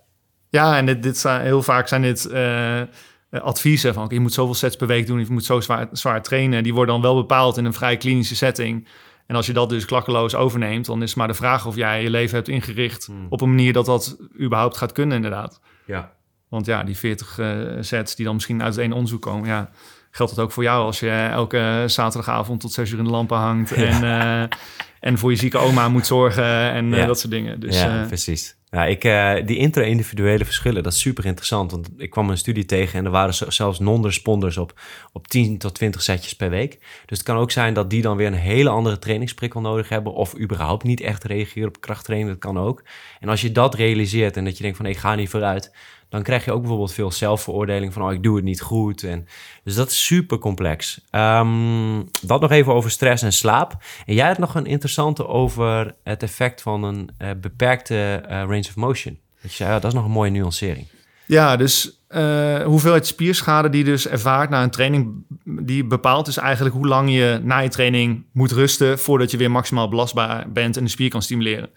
ja 0.48 0.76
en 0.76 0.86
dit, 0.86 1.02
dit 1.02 1.18
zijn, 1.18 1.42
heel 1.42 1.62
vaak 1.62 1.88
zijn 1.88 2.02
dit 2.02 2.26
eh, 2.26 2.82
adviezen 3.30 3.94
van... 3.94 4.06
je 4.08 4.20
moet 4.20 4.32
zoveel 4.32 4.54
sets 4.54 4.76
per 4.76 4.86
week 4.86 5.06
doen, 5.06 5.18
je 5.18 5.26
moet 5.28 5.44
zo 5.44 5.60
zwaar, 5.60 5.88
zwaar 5.92 6.22
trainen. 6.22 6.62
Die 6.62 6.74
worden 6.74 6.94
dan 6.94 7.02
wel 7.02 7.14
bepaald 7.14 7.56
in 7.56 7.64
een 7.64 7.72
vrij 7.72 7.96
klinische 7.96 8.36
setting. 8.36 8.88
En 9.26 9.36
als 9.36 9.46
je 9.46 9.52
dat 9.52 9.68
dus 9.68 9.84
klakkeloos 9.84 10.34
overneemt... 10.34 10.86
dan 10.86 11.02
is 11.02 11.08
het 11.08 11.18
maar 11.18 11.28
de 11.28 11.34
vraag 11.34 11.66
of 11.66 11.76
jij 11.76 12.02
je 12.02 12.10
leven 12.10 12.34
hebt 12.34 12.48
ingericht... 12.48 13.06
Hmm. 13.06 13.26
op 13.28 13.40
een 13.40 13.48
manier 13.48 13.72
dat 13.72 13.86
dat 13.86 14.16
überhaupt 14.40 14.76
gaat 14.76 14.92
kunnen 14.92 15.16
inderdaad. 15.16 15.60
Ja. 15.84 16.12
Want 16.48 16.66
ja, 16.66 16.82
die 16.82 16.96
40 16.96 17.38
eh, 17.38 17.56
sets 17.80 18.14
die 18.14 18.24
dan 18.24 18.34
misschien 18.34 18.62
uit 18.62 18.74
het 18.74 18.84
ene 18.84 18.94
onderzoek 18.94 19.22
komen... 19.22 19.48
ja, 19.48 19.70
geldt 20.10 20.34
dat 20.34 20.44
ook 20.44 20.52
voor 20.52 20.62
jou 20.62 20.84
als 20.84 21.00
je 21.00 21.10
elke 21.10 21.84
zaterdagavond 21.86 22.60
tot 22.60 22.72
zes 22.72 22.90
uur 22.90 22.98
in 22.98 23.04
de 23.04 23.10
lampen 23.10 23.36
hangt... 23.36 23.72
en, 23.72 24.02
eh, 24.02 24.56
en 25.00 25.18
voor 25.18 25.30
je 25.30 25.36
zieke 25.36 25.58
oma 25.58 25.88
moet 25.88 26.06
zorgen 26.06 26.72
en 26.72 26.90
dat 26.90 27.18
soort 27.18 27.32
dingen. 27.32 27.60
Dus, 27.60 27.80
ja, 27.80 28.04
precies. 28.06 28.55
Ja, 28.70 28.84
ik, 28.84 29.04
eh, 29.04 29.34
die 29.46 29.56
intra-individuele 29.56 30.44
verschillen, 30.44 30.82
dat 30.82 30.92
is 30.92 31.00
super 31.00 31.24
interessant. 31.24 31.70
Want 31.70 31.90
ik 31.96 32.10
kwam 32.10 32.30
een 32.30 32.38
studie 32.38 32.64
tegen 32.64 32.98
en 32.98 33.04
er 33.04 33.10
waren 33.10 33.52
zelfs 33.52 33.78
non-responders 33.78 34.56
op, 34.56 34.80
op 35.12 35.28
10 35.28 35.58
tot 35.58 35.74
20 35.74 36.02
setjes 36.02 36.36
per 36.36 36.50
week. 36.50 36.78
Dus 37.06 37.18
het 37.18 37.26
kan 37.26 37.36
ook 37.36 37.50
zijn 37.50 37.74
dat 37.74 37.90
die 37.90 38.02
dan 38.02 38.16
weer 38.16 38.26
een 38.26 38.32
hele 38.32 38.68
andere 38.68 38.98
trainingsprikkel 38.98 39.60
nodig 39.60 39.88
hebben. 39.88 40.14
Of 40.14 40.38
überhaupt 40.38 40.84
niet 40.84 41.00
echt 41.00 41.24
reageren 41.24 41.68
op 41.68 41.80
krachttraining, 41.80 42.30
dat 42.30 42.38
kan 42.40 42.58
ook. 42.58 42.82
En 43.20 43.28
als 43.28 43.40
je 43.40 43.52
dat 43.52 43.74
realiseert 43.74 44.36
en 44.36 44.44
dat 44.44 44.56
je 44.56 44.62
denkt 44.62 44.76
van 44.76 44.86
ik 44.86 44.96
ga 44.96 45.14
niet 45.14 45.28
vooruit... 45.28 45.72
dan 46.08 46.22
krijg 46.22 46.44
je 46.44 46.52
ook 46.52 46.60
bijvoorbeeld 46.60 46.92
veel 46.92 47.10
zelfveroordeling 47.10 47.92
van 47.92 48.02
oh, 48.02 48.12
ik 48.12 48.22
doe 48.22 48.36
het 48.36 48.44
niet 48.44 48.60
goed. 48.60 49.02
En, 49.02 49.26
dus 49.64 49.74
dat 49.74 49.90
is 49.90 50.04
super 50.04 50.38
complex. 50.38 51.00
Ehm, 51.10 52.02
dat 52.22 52.40
nog 52.40 52.50
even 52.50 52.74
over 52.74 52.90
stress 52.90 53.22
en 53.22 53.32
slaap. 53.32 53.76
En 54.06 54.14
jij 54.14 54.26
had 54.26 54.38
nog 54.38 54.54
een 54.54 54.66
interessante 54.66 55.26
over 55.26 55.94
het 56.02 56.22
effect 56.22 56.62
van 56.62 56.82
een 56.82 57.10
eh, 57.18 57.30
beperkte 57.40 58.22
eh, 58.28 58.28
range 58.28 58.58
of 58.68 58.76
motion. 58.76 59.18
Dat 59.42 59.54
ja, 59.54 59.72
dat 59.72 59.84
is 59.84 59.92
nog 59.92 60.04
een 60.04 60.10
mooie 60.10 60.30
nuancering. 60.30 60.86
Ja, 61.26 61.56
dus 61.56 62.00
eh, 62.08 62.62
hoeveelheid 62.62 63.06
spierschade 63.06 63.68
die 63.68 63.84
dus 63.84 64.08
ervaart 64.08 64.50
na 64.50 64.62
een 64.62 64.70
training, 64.70 65.24
die 65.44 65.84
bepaalt 65.84 66.24
dus 66.24 66.36
eigenlijk 66.36 66.74
hoe 66.74 66.86
lang 66.86 67.10
je 67.10 67.40
na 67.42 67.58
je 67.58 67.68
training 67.68 68.24
moet 68.32 68.52
rusten 68.52 68.98
voordat 68.98 69.30
je 69.30 69.36
weer 69.36 69.50
maximaal 69.50 69.88
belastbaar 69.88 70.52
bent 70.52 70.76
en 70.76 70.84
de 70.84 70.90
spier 70.90 71.10
kan 71.10 71.22
stimuleren. 71.22 71.70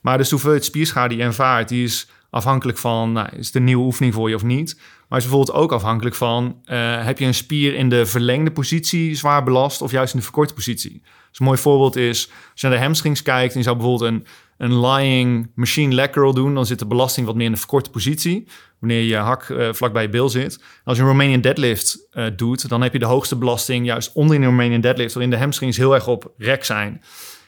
Maar 0.00 0.18
dus 0.18 0.30
hoeveelheid 0.30 0.64
spierschade 0.64 1.08
die 1.08 1.18
je 1.18 1.24
ervaart, 1.24 1.68
die 1.68 1.84
is 1.84 2.08
afhankelijk 2.34 2.78
van, 2.78 3.12
nou, 3.12 3.28
is 3.36 3.46
het 3.46 3.54
een 3.54 3.64
nieuwe 3.64 3.84
oefening 3.84 4.14
voor 4.14 4.28
je 4.28 4.34
of 4.34 4.42
niet? 4.42 4.80
Maar 5.08 5.18
is 5.18 5.24
bijvoorbeeld 5.24 5.58
ook 5.58 5.72
afhankelijk 5.72 6.14
van, 6.14 6.56
eh, 6.64 7.04
heb 7.04 7.18
je 7.18 7.24
een 7.24 7.34
spier 7.34 7.74
in 7.74 7.88
de 7.88 8.06
verlengde 8.06 8.50
positie 8.50 9.14
zwaar 9.14 9.44
belast 9.44 9.82
of 9.82 9.90
juist 9.90 10.12
in 10.12 10.18
de 10.18 10.24
verkorte 10.24 10.54
positie? 10.54 11.02
Dus 11.28 11.38
een 11.38 11.46
mooi 11.46 11.58
voorbeeld 11.58 11.96
is, 11.96 12.30
als 12.52 12.60
je 12.60 12.66
naar 12.66 12.76
de 12.76 12.82
hamstrings 12.82 13.22
kijkt 13.22 13.52
en 13.52 13.58
je 13.58 13.64
zou 13.64 13.76
bijvoorbeeld 13.76 14.10
een, 14.10 14.26
een 14.58 14.86
lying 14.86 15.50
machine 15.54 15.94
leg 15.94 16.10
curl 16.10 16.34
doen, 16.34 16.54
dan 16.54 16.66
zit 16.66 16.78
de 16.78 16.86
belasting 16.86 17.26
wat 17.26 17.34
meer 17.34 17.46
in 17.46 17.52
de 17.52 17.58
verkorte 17.58 17.90
positie, 17.90 18.46
wanneer 18.78 19.02
je 19.02 19.16
hak 19.16 19.48
eh, 19.48 19.72
vlak 19.72 19.92
bij 19.92 20.02
je 20.02 20.08
bil 20.08 20.28
zit. 20.28 20.62
Als 20.84 20.96
je 20.96 21.02
een 21.02 21.08
Romanian 21.08 21.40
deadlift 21.40 22.06
eh, 22.10 22.26
doet, 22.36 22.68
dan 22.68 22.82
heb 22.82 22.92
je 22.92 22.98
de 22.98 23.04
hoogste 23.04 23.36
belasting 23.36 23.86
juist 23.86 24.12
onder 24.14 24.34
in 24.34 24.40
de 24.40 24.46
Romanian 24.46 24.80
deadlift, 24.80 25.14
waarin 25.14 25.30
de 25.32 25.38
hamstrings 25.38 25.76
heel 25.76 25.94
erg 25.94 26.06
op 26.06 26.32
rek 26.38 26.64
zijn. 26.64 27.02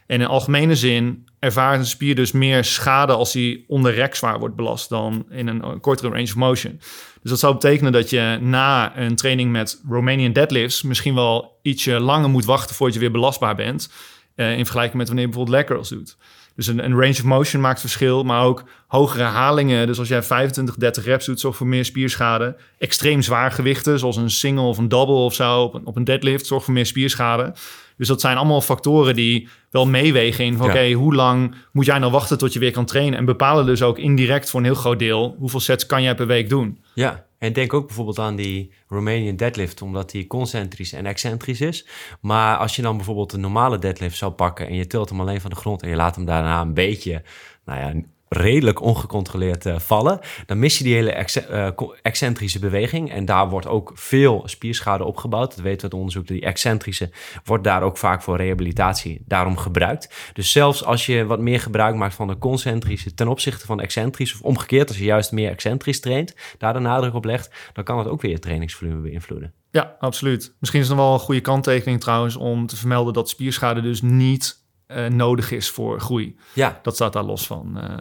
En 0.07 0.21
in 0.21 0.27
algemene 0.27 0.77
zin 0.77 1.27
ervaart 1.47 1.79
een 1.79 1.87
spier 1.87 2.15
dus 2.15 2.33
meer 2.33 2.65
schade 2.65 3.13
als 3.13 3.33
hij 3.33 3.65
onder 3.67 3.95
rek 3.95 4.15
zwaar 4.15 4.39
wordt 4.39 4.57
belast 4.57 4.89
dan 4.89 5.27
in 5.31 5.47
een 5.47 5.63
eh, 5.63 5.71
kortere 5.81 6.09
range 6.09 6.23
of 6.23 6.35
motion. 6.35 6.81
Dus 7.23 7.31
dat 7.31 7.39
zou 7.39 7.53
betekenen 7.53 7.93
dat 7.93 8.11
je 8.11 8.39
na 8.41 8.97
een 8.99 9.17
training 9.17 9.53
met 9.53 9.81
Romanian 9.89 10.33
deadlifts 10.33 10.83
misschien 10.83 11.15
wel 11.15 11.59
ietsje 11.63 12.01
langer 12.01 12.31
moet 12.31 12.45
wachten 12.45 12.75
voordat 12.77 12.95
je 12.95 13.01
weer 13.01 13.11
belastbaar 13.11 13.55
bent. 13.55 13.91
in 14.35 14.57
vergelijking 14.57 14.97
met 14.97 15.07
wanneer 15.07 15.25
je 15.25 15.31
bijvoorbeeld 15.31 15.57
leg 15.57 15.67
curls 15.67 15.89
doet. 15.89 16.17
Dus 16.57 16.67
een, 16.67 16.85
een, 16.85 16.95
range 16.95 17.11
of 17.11 17.25
motion 17.25 17.61
maakt 17.61 17.81
verschil, 17.81 18.23
maar 18.23 18.43
ook 18.43 18.65
hogere 18.87 19.23
herhalingen. 19.23 19.87
Dus 19.87 19.99
als 19.99 20.09
jij 20.09 20.23
25, 20.23 20.77
30 20.77 21.05
reps 21.05 21.27
doet, 21.27 21.41
zorgt 21.41 21.59
voor 21.59 21.67
meer 21.67 21.85
spierschade. 21.85 22.57
Extreem 22.79 23.23
zwaar 23.23 23.53
gewichten, 23.53 23.99
zoals 23.99 24.17
een 24.17 24.31
single 24.31 24.65
of 24.65 24.79
een 24.79 24.89
double 24.89 25.15
of 25.15 25.35
zo 25.35 25.63
op 25.63 25.75
een, 25.75 25.87
op 25.87 25.97
een 25.97 26.05
deadlift, 26.05 26.47
zorgt 26.47 26.65
voor 26.65 26.75
meer 26.75 26.87
spierschade. 26.87 27.55
Dus 27.97 28.09
dat 28.09 28.21
zijn 28.21 28.37
allemaal 28.37 28.61
factoren 28.61 29.15
die 29.15 29.49
wel 29.71 29.87
meewegen 29.87 30.45
in 30.45 30.57
van 30.57 30.67
oké, 30.67 30.93
hoe 30.93 31.15
lang 31.15 31.55
moet 31.73 31.87
jij 31.87 31.99
nou 31.99 32.13
wachten 32.13 32.39
tot 32.39 32.53
je 32.53 32.59
weer 32.59 32.73
kan 32.73 32.85
trainen? 32.85 33.19
En 33.19 33.25
bepalen 33.25 33.67
dus 33.67 33.83
ook 33.83 33.99
indirect 33.99 34.51
voor 34.51 34.61
een 34.61 34.67
heel 34.67 34.75
groot 34.75 34.99
deel 34.99 35.37
hoeveel 35.39 35.61
sets 35.61 35.87
kan 35.87 36.03
jij 36.03 36.15
per 36.15 36.27
week 36.27 36.49
doen. 36.49 36.79
Ja, 36.95 37.25
en 37.47 37.53
denk 37.53 37.73
ook 37.73 37.87
bijvoorbeeld 37.87 38.19
aan 38.19 38.37
die 38.37 38.73
Romanian 38.89 39.37
deadlift, 39.37 39.83
omdat 39.83 40.11
die 40.11 40.27
concentrisch 40.27 40.93
en 40.93 41.07
excentrisch 41.07 41.61
is. 41.61 41.87
Maar 42.21 42.57
als 42.57 42.77
je 42.77 42.83
dan 42.83 42.97
bijvoorbeeld 42.97 43.33
een 43.33 43.41
normale 43.41 43.79
deadlift 43.79 44.17
zou 44.17 44.33
pakken 44.33 44.67
en 44.67 44.75
je 44.75 44.87
tilt 44.87 45.09
hem 45.09 45.21
alleen 45.21 45.41
van 45.41 45.51
de 45.51 45.57
grond 45.57 45.83
en 45.83 45.89
je 45.89 45.97
laat 45.97 46.17
hem 46.17 46.25
daarna 46.25 46.61
een 46.61 46.75
beetje, 46.75 47.23
nou 47.65 47.81
ja, 47.81 48.03
redelijk 48.29 48.83
ongecontroleerd 48.83 49.67
uh, 49.67 49.79
vallen, 49.79 50.19
dan 50.47 50.59
mis 50.59 50.79
je 50.79 50.85
die 50.85 50.95
hele 50.95 51.27
uh, 51.51 51.69
excentrische 52.03 52.59
beweging. 52.59 53.11
En 53.13 53.25
daar 53.25 53.49
wordt 53.49 53.67
ook 53.67 53.93
veel 53.95 54.43
spierschade 54.45 55.05
opgebouwd. 55.05 55.55
Dat 55.55 55.65
weten 55.65 55.77
we 55.77 55.83
uit 55.83 55.95
onderzoek. 55.95 56.27
Die 56.27 56.41
excentrische 56.41 57.11
wordt 57.45 57.65
daar 57.65 57.83
ook 57.83 57.99
vaak 57.99 58.23
voor 58.23 58.37
rehabilitatie 58.37 59.23
daarom 59.27 59.57
gebruikt. 59.57 60.31
Dus 60.33 60.53
zelfs 60.53 60.85
als 60.85 61.07
je 61.07 61.25
wat 61.25 61.41
meer 61.41 61.61
gebruik 61.61 61.95
maakt 61.95 62.15
van 62.15 62.29
de 62.29 62.39
concentrische 62.39 63.15
ten 63.15 63.29
opzichte 63.29 63.67
van 63.67 63.81
excentrisch, 63.81 64.35
of 64.35 64.41
omgekeerd, 64.41 64.89
als 64.89 64.99
je 64.99 65.05
juist 65.05 65.33
meer 65.33 65.51
excentrisch 65.51 66.01
traint, 66.01 66.35
daar 66.59 66.73
de 66.73 66.79
nadruk 66.79 67.15
op 67.15 67.25
legt, 67.25 67.51
dan 67.73 67.85
kan 67.85 67.99
het 67.99 68.09
ook 68.09 68.23
weer 68.23 68.31
je 68.31 68.39
trainingsvolume 68.39 69.01
beïnvloeden. 69.01 69.53
Ja, 69.71 69.97
absoluut. 69.99 70.55
Misschien 70.59 70.81
is 70.81 70.89
het 70.89 70.97
nog 70.97 71.07
wel 71.07 71.15
een 71.15 71.21
goede 71.21 71.41
kanttekening 71.41 72.01
trouwens 72.01 72.37
om 72.37 72.67
te 72.67 72.77
vermelden 72.77 73.13
dat 73.13 73.29
spierschade 73.29 73.81
dus 73.81 74.03
niet 74.03 74.65
uh, 74.89 75.07
nodig 75.07 75.51
is 75.51 75.71
voor 75.71 76.01
groei. 76.01 76.37
Ja. 76.53 76.81
Dat 76.83 76.95
staat 76.95 77.13
daar 77.13 77.25
los 77.25 77.47
van. 77.47 77.73
Uh, 77.77 77.97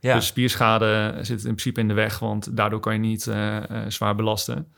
ja. 0.00 0.14
Dus 0.14 0.26
spierschade 0.26 1.18
zit 1.20 1.38
in 1.38 1.44
principe 1.44 1.80
in 1.80 1.88
de 1.88 1.94
weg, 1.94 2.18
want 2.18 2.56
daardoor 2.56 2.80
kan 2.80 2.92
je 2.92 2.98
niet 2.98 3.26
uh, 3.26 3.56
zwaar 3.88 4.14
belasten. 4.14 4.72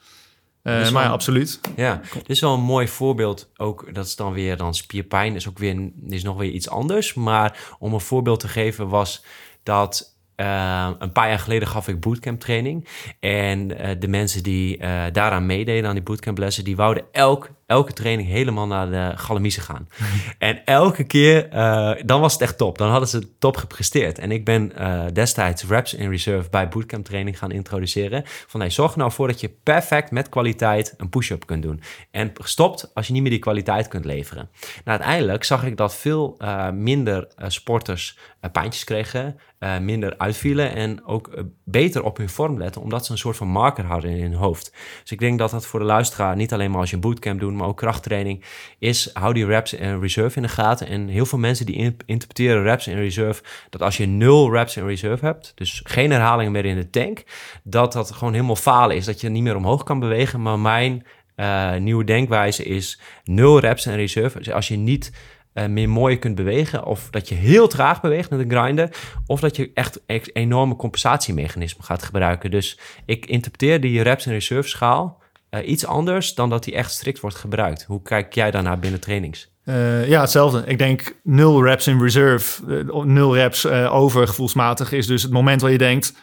maar 0.62 0.92
ja, 0.92 1.08
absoluut. 1.08 1.61
Ja, 1.76 2.00
dit 2.12 2.28
is 2.30 2.40
wel 2.40 2.54
een 2.54 2.61
mooi 2.61 2.88
voorbeeld. 2.88 3.50
Ook 3.56 3.94
dat 3.94 4.06
is 4.06 4.16
dan 4.16 4.32
weer 4.32 4.56
dan 4.56 4.74
spierpijn 4.74 5.34
is 5.34 5.48
ook 5.48 5.58
weer 5.58 5.90
is 6.06 6.22
nog 6.22 6.37
weer 6.37 6.50
iets 6.50 6.68
anders. 6.68 7.14
Maar 7.14 7.76
om 7.78 7.92
een 7.92 8.00
voorbeeld 8.00 8.40
te 8.40 8.48
geven 8.48 8.88
was 8.88 9.24
dat 9.62 10.16
uh, 10.40 10.90
een 10.98 11.12
paar 11.12 11.28
jaar 11.28 11.38
geleden 11.38 11.68
gaf 11.68 11.88
ik 11.88 12.00
bootcamp 12.00 12.40
training. 12.40 12.88
En 13.20 13.70
uh, 13.70 13.90
de 13.98 14.08
mensen 14.08 14.42
die 14.42 14.78
uh, 14.78 15.04
daaraan 15.12 15.46
meededen, 15.46 15.88
aan 15.88 15.94
die 15.94 16.04
bootcamp 16.04 16.38
lessen, 16.38 16.64
die 16.64 16.76
wouden 16.76 17.04
elk 17.12 17.50
elke 17.68 17.92
training 17.92 18.28
helemaal 18.28 18.66
naar 18.66 18.90
de 18.90 19.12
Galamiezen 19.16 19.62
gaan. 19.62 19.88
en 20.38 20.64
elke 20.64 21.04
keer, 21.04 21.48
uh, 21.54 21.92
dan 22.04 22.20
was 22.20 22.33
het 22.33 22.42
echt 22.42 22.59
top. 22.59 22.78
Dan 22.78 22.90
hadden 22.90 23.09
ze 23.09 23.38
top 23.38 23.57
gepresteerd. 23.57 24.18
En 24.18 24.31
ik 24.31 24.44
ben 24.44 24.72
uh, 24.78 25.04
destijds 25.12 25.64
reps 25.64 25.94
in 25.94 26.11
reserve 26.11 26.50
bij 26.50 26.68
bootcamp 26.68 27.04
training 27.04 27.38
gaan 27.38 27.50
introduceren. 27.50 28.22
Van 28.24 28.61
hey, 28.61 28.70
zorg 28.70 28.96
nou 28.96 29.12
voor 29.12 29.26
dat 29.26 29.40
je 29.40 29.48
perfect 29.62 30.11
met 30.11 30.28
kwaliteit 30.28 30.94
een 30.96 31.09
push-up 31.09 31.46
kunt 31.46 31.62
doen. 31.62 31.81
En 32.11 32.33
stopt 32.35 32.90
als 32.94 33.07
je 33.07 33.12
niet 33.12 33.22
meer 33.22 33.31
die 33.31 33.40
kwaliteit 33.40 33.88
kunt 33.88 34.04
leveren. 34.04 34.50
Nou, 34.85 34.98
uiteindelijk 34.98 35.44
zag 35.44 35.64
ik 35.64 35.76
dat 35.76 35.94
veel 35.94 36.37
uh, 36.38 36.70
minder 36.70 37.28
sporters 37.46 38.18
pijntjes 38.52 38.85
kregen, 38.85 39.38
minder 39.81 40.18
uitvielen 40.18 40.74
en 40.74 41.04
ook 41.04 41.44
beter 41.64 42.02
op 42.02 42.16
hun 42.16 42.28
vorm 42.28 42.59
letten, 42.59 42.83
omdat 42.83 43.07
ze 43.07 43.12
een 43.12 43.18
soort 43.18 43.37
van 43.37 43.48
marker 43.48 43.85
hadden 43.85 44.11
in 44.11 44.22
hun 44.22 44.35
hoofd. 44.35 44.72
Dus 45.02 45.11
ik 45.11 45.18
denk 45.18 45.38
dat 45.38 45.50
dat 45.50 45.66
voor 45.66 45.81
de 45.81 45.87
luisteraar 45.87 46.37
niet 46.37 46.52
alleen 46.52 46.70
maar 46.70 46.81
als 46.81 46.90
je 46.90 46.94
een 46.96 47.02
bootcamp 47.02 47.40
doet, 47.40 47.58
maar 47.59 47.68
ook 47.68 47.77
krachttraining, 47.77 48.44
is 48.79 49.11
hou 49.12 49.35
die 49.35 49.47
reps 49.47 49.75
en 49.75 50.01
reserve 50.01 50.37
in 50.37 50.42
de 50.42 50.49
gaten. 50.49 50.87
En 50.87 51.09
heel 51.09 51.27
veel 51.27 51.38
mensen 51.38 51.66
die 51.66 51.97
interpreteren 52.07 52.62
reps 52.62 52.87
en 52.87 52.94
reserve, 52.94 53.42
dat 53.71 53.83
als 53.83 53.97
je 53.97 54.07
nul 54.07 54.53
reps 54.53 54.77
in 54.77 54.87
reserve 54.87 55.25
hebt, 55.25 55.53
dus 55.55 55.81
geen 55.85 56.11
herhalingen 56.11 56.53
meer 56.53 56.64
in 56.64 56.77
de 56.77 56.90
tank, 56.90 57.25
dat 57.62 57.92
dat 57.92 58.11
gewoon 58.11 58.33
helemaal 58.33 58.57
falen 58.57 58.97
is. 58.97 59.05
Dat 59.05 59.21
je 59.21 59.29
niet 59.29 59.42
meer 59.42 59.57
omhoog 59.57 59.83
kan 59.83 60.01
bewegen. 60.01 60.42
Maar 60.42 60.59
mijn 60.59 61.07
uh, 61.37 61.77
nieuwe 61.77 62.05
denkwijze 62.05 62.64
is 62.64 63.01
nul 63.25 63.59
reps 63.59 63.87
en 63.87 63.97
reserve. 63.97 64.38
Dus 64.38 64.51
als 64.51 64.68
je 64.68 64.77
niet 64.77 65.12
uh, 65.55 65.66
meer 65.66 65.88
mooi 65.88 66.18
kunt 66.18 66.35
bewegen. 66.35 66.85
Of 66.85 67.11
dat 67.11 67.29
je 67.29 67.35
heel 67.35 67.68
traag 67.68 68.01
beweegt 68.01 68.31
met 68.31 68.40
een 68.40 68.51
grinder. 68.51 68.90
Of 69.27 69.40
dat 69.40 69.57
je 69.57 69.71
echt 69.75 70.01
enorme 70.33 70.77
compensatiemechanismen 70.77 71.85
gaat 71.85 72.03
gebruiken. 72.03 72.51
Dus 72.51 72.79
ik 73.07 73.27
interpreteer 73.27 73.81
die 73.81 74.03
reps 74.03 74.27
en 74.27 74.33
reserve 74.33 74.68
schaal 74.68 75.23
uh, 75.50 75.68
iets 75.68 75.87
anders 75.87 76.34
dan 76.34 76.50
dat 76.50 76.64
die 76.64 76.74
echt 76.74 76.90
strikt 76.90 77.20
wordt 77.20 77.37
gebruikt. 77.37 77.84
Hoe 77.84 78.02
kijk 78.02 78.34
jij 78.34 78.50
daarnaar 78.50 78.78
binnen 78.78 79.00
trainings? 79.00 79.50
Uh, 79.64 80.08
ja, 80.08 80.20
hetzelfde. 80.20 80.62
Ik 80.66 80.78
denk 80.78 81.16
nul 81.22 81.64
reps 81.64 81.87
in 81.87 82.00
reserve, 82.00 82.62
uh, 82.66 83.02
nul 83.02 83.34
reps 83.34 83.66
over 83.66 84.26
gevoelsmatig 84.28 84.92
is 84.92 85.06
dus 85.06 85.22
het 85.22 85.32
moment 85.32 85.61
waar 85.61 85.70
je 85.70 85.78
denkt, 85.78 86.14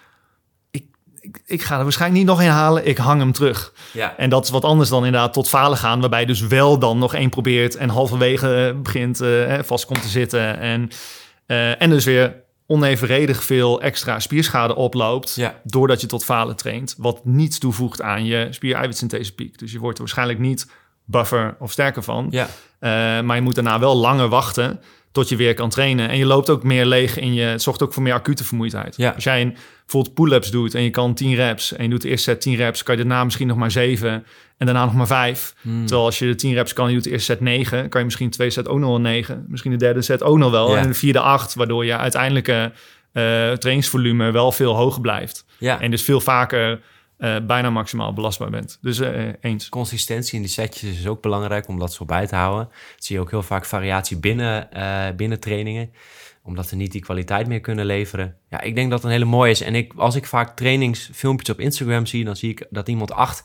ik, 0.71 0.85
ik, 1.19 1.41
ik, 1.45 1.61
ga 1.61 1.77
er 1.77 1.83
waarschijnlijk 1.83 2.19
niet 2.19 2.29
nog 2.29 2.41
in 2.41 2.49
halen, 2.49 2.88
ik 2.88 2.97
hang 2.97 3.19
hem 3.19 3.31
terug. 3.31 3.73
Ja. 3.91 4.17
En 4.17 4.29
dat 4.29 4.43
is 4.43 4.49
wat 4.49 4.63
anders 4.63 4.89
dan 4.89 5.05
inderdaad 5.05 5.33
tot 5.33 5.49
falen 5.49 5.77
gaan, 5.77 5.99
waarbij 5.99 6.19
je 6.19 6.25
dus 6.25 6.41
wel 6.41 6.79
dan 6.79 6.97
nog 6.97 7.13
één 7.13 7.29
probeert 7.29 7.75
en 7.75 7.89
halverwege 7.89 8.79
begint 8.83 9.21
vast 9.61 9.85
komt 9.85 10.01
te 10.01 10.07
zitten 10.07 10.59
en, 10.59 10.89
en 11.77 11.89
dus 11.89 12.05
weer 12.05 12.44
onevenredig 12.67 13.43
veel 13.43 13.82
extra 13.82 14.19
spierschade 14.19 14.75
oploopt. 14.75 15.41
Doordat 15.63 16.01
je 16.01 16.08
tot 16.08 16.23
falen 16.25 16.56
traint. 16.56 16.95
Wat 16.97 17.25
niets 17.25 17.60
toevoegt 17.60 18.01
aan 18.01 18.25
je 18.25 18.47
piek. 19.36 19.60
Dus 19.60 19.71
je 19.71 19.80
wordt 19.80 19.97
waarschijnlijk 19.97 20.39
niet 20.39 20.67
buffer 21.06 21.56
of 21.60 21.72
sterker 21.72 22.04
van. 22.04 22.28
Ja. 22.30 22.48
Uh, 22.80 23.26
maar 23.26 23.36
je 23.36 23.41
moet 23.41 23.56
daarna 23.56 23.80
wel 23.80 23.96
langer 23.96 24.28
wachten 24.28 24.80
tot 25.15 25.30
je 25.30 25.36
weer 25.36 25.54
kan 25.54 25.70
trainen. 25.70 26.10
En 26.10 26.18
je 26.18 26.26
loopt 26.26 26.50
ook 26.50 26.63
meer 26.63 26.86
leeg 26.86 27.20
in 27.20 27.34
je... 27.34 27.41
Het 27.41 27.62
zorgt 27.62 27.84
ook 27.84 27.94
voor 27.94 28.04
meer 28.04 28.13
acute 28.13 28.44
vermoeidheid. 28.44 28.98
Ja. 28.98 29.12
Als 29.12 29.24
jij 29.24 29.41
een, 29.41 29.56
bijvoorbeeld 29.80 30.13
pull-ups 30.13 30.52
doet 30.52 30.74
en 30.74 30.82
je 30.82 30.89
kan 30.89 31.13
10 31.13 31.36
reps... 31.36 31.74
en 31.74 31.84
je 31.84 31.89
doet 31.89 32.02
de 32.02 32.10
eerste 32.10 32.30
set 32.30 32.41
10 32.41 32.56
reps... 32.56 32.84
kan 32.84 32.98
je 32.98 33.04
daarna 33.04 33.24
misschien 33.24 33.48
nog 33.48 33.58
maar 33.58 33.72
7 33.72 34.26
en 34.58 34.65
daarna 34.65 34.86
nog 34.86 34.94
maar 34.94 35.08
5. 35.08 35.56
Hmm. 35.62 35.86
Terwijl 35.86 36.06
als 36.06 36.20
je 36.20 36.26
de 36.26 36.36
10 36.36 36.54
reps 36.54 36.74
kan 36.74 36.84
en 36.86 36.89
je 36.89 36.96
doet 36.96 37.06
de 37.06 37.12
eerste 37.12 37.32
set 37.32 37.41
9... 37.41 37.89
kan 37.89 38.00
je 38.00 38.06
misschien 38.06 38.30
twee 38.30 38.50
set 38.50 38.68
ook 38.68 38.80
nog 38.80 38.96
een 38.96 39.02
9. 39.02 39.46
Misschien 39.48 39.72
de 39.72 39.78
derde 39.78 40.02
set 40.02 40.24
ook 40.24 40.38
nog 40.38 40.52
wel. 40.52 40.78
En 40.78 40.88
de 40.88 40.94
vierde 40.94 41.20
8, 41.20 41.54
waardoor 41.54 41.86
je 41.86 41.98
uiteindelijke 41.98 42.72
uh, 43.13 43.52
trainingsvolume 43.52 44.32
wel 44.32 44.52
veel 44.52 44.76
hoger 44.76 45.02
blijft. 45.02 45.46
Ja. 45.58 45.82
En 45.82 45.91
dus 45.91 46.02
veel 46.02 46.22
vaker 46.22 46.80
uh, 47.17 47.36
bijna 47.45 47.69
maximaal 47.69 48.13
belastbaar 48.13 48.49
bent. 48.49 48.78
Dus 48.82 48.99
uh, 48.99 49.30
eens. 49.41 49.69
Consistentie 49.69 50.36
in 50.36 50.41
die 50.41 50.51
setjes 50.51 50.99
is 50.99 51.08
ook 51.08 51.21
belangrijk 51.21 51.67
om 51.67 51.80
dat 51.80 51.93
zo 51.93 52.06
bij 52.06 52.28
te 52.28 52.36
houden. 52.36 52.69
zie 52.97 53.15
je 53.15 53.21
ook 53.21 53.32
heel 53.32 53.43
vaak 53.43 53.65
variatie 53.65 54.17
binnen, 54.17 54.69
uh, 54.73 55.08
binnen 55.15 55.39
trainingen 55.39 55.91
omdat 56.45 56.67
ze 56.67 56.75
niet 56.75 56.91
die 56.91 57.01
kwaliteit 57.01 57.47
meer 57.47 57.60
kunnen 57.60 57.86
leveren. 57.86 58.36
Ja, 58.49 58.62
ik 58.62 58.75
denk 58.75 58.89
dat 58.89 58.97
het 58.97 59.08
een 59.08 59.13
hele 59.13 59.30
mooie 59.30 59.51
is. 59.51 59.62
En 59.62 59.75
ik, 59.75 59.93
als 59.95 60.15
ik 60.15 60.25
vaak 60.25 60.56
trainingsfilmpjes 60.56 61.49
op 61.49 61.60
Instagram 61.60 62.06
zie, 62.06 62.25
dan 62.25 62.36
zie 62.36 62.49
ik 62.49 62.67
dat 62.69 62.88
iemand 62.88 63.12
acht 63.12 63.43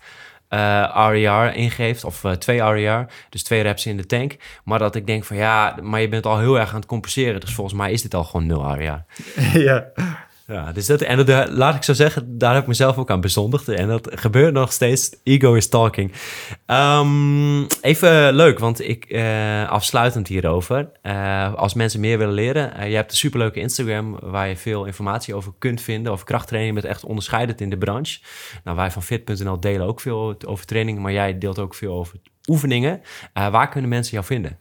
uh, 0.50 1.08
RER 1.10 1.54
ingeeft, 1.54 2.04
of 2.04 2.24
uh, 2.24 2.32
twee 2.32 2.62
RER, 2.62 3.06
dus 3.28 3.42
twee 3.42 3.62
reps 3.62 3.86
in 3.86 3.96
de 3.96 4.06
tank. 4.06 4.36
Maar 4.64 4.78
dat 4.78 4.94
ik 4.94 5.06
denk 5.06 5.24
van 5.24 5.36
ja, 5.36 5.76
maar 5.82 6.00
je 6.00 6.08
bent 6.08 6.26
al 6.26 6.38
heel 6.38 6.58
erg 6.58 6.68
aan 6.68 6.76
het 6.80 6.86
compenseren. 6.86 7.40
Dus 7.40 7.54
volgens 7.54 7.76
mij 7.76 7.92
is 7.92 8.02
dit 8.02 8.14
al 8.14 8.24
gewoon 8.24 8.46
nul 8.46 8.74
RER. 8.74 9.04
ja. 9.68 9.86
Ja, 10.50 10.72
dus 10.72 10.86
dat, 10.86 11.00
en 11.00 11.16
dat, 11.16 11.28
eh, 11.28 11.42
laat 11.48 11.74
ik 11.74 11.82
zo 11.82 11.92
zeggen, 11.92 12.38
daar 12.38 12.52
heb 12.52 12.62
ik 12.62 12.68
mezelf 12.68 12.98
ook 12.98 13.10
aan 13.10 13.20
bezondigd. 13.20 13.68
En 13.68 13.88
dat 13.88 14.10
gebeurt 14.14 14.52
nog 14.52 14.72
steeds. 14.72 15.16
Ego 15.22 15.54
is 15.54 15.68
talking. 15.68 16.12
Um, 16.66 17.66
even 17.80 18.34
leuk, 18.34 18.58
want 18.58 18.88
ik, 18.88 19.04
uh, 19.08 19.68
afsluitend 19.68 20.28
hierover. 20.28 20.90
Uh, 21.02 21.54
als 21.54 21.74
mensen 21.74 22.00
meer 22.00 22.18
willen 22.18 22.34
leren, 22.34 22.88
je 22.90 22.96
hebt 22.96 23.10
een 23.10 23.16
superleuke 23.16 23.60
Instagram 23.60 24.18
waar 24.22 24.48
je 24.48 24.56
veel 24.56 24.84
informatie 24.84 25.34
over 25.34 25.52
kunt 25.58 25.80
vinden. 25.80 26.12
Over 26.12 26.26
krachttraining, 26.26 26.74
met 26.74 26.84
echt 26.84 27.04
onderscheidend 27.04 27.60
in 27.60 27.70
de 27.70 27.78
branche. 27.78 28.20
Nou, 28.64 28.76
wij 28.76 28.90
van 28.90 29.02
fit.nl 29.02 29.60
delen 29.60 29.86
ook 29.86 30.00
veel 30.00 30.34
over 30.46 30.66
trainingen, 30.66 31.02
maar 31.02 31.12
jij 31.12 31.38
deelt 31.38 31.58
ook 31.58 31.74
veel 31.74 31.92
over 31.92 32.18
oefeningen. 32.46 33.00
waar 33.32 33.68
kunnen 33.68 33.90
mensen 33.90 34.12
jou 34.12 34.24
vinden? 34.24 34.58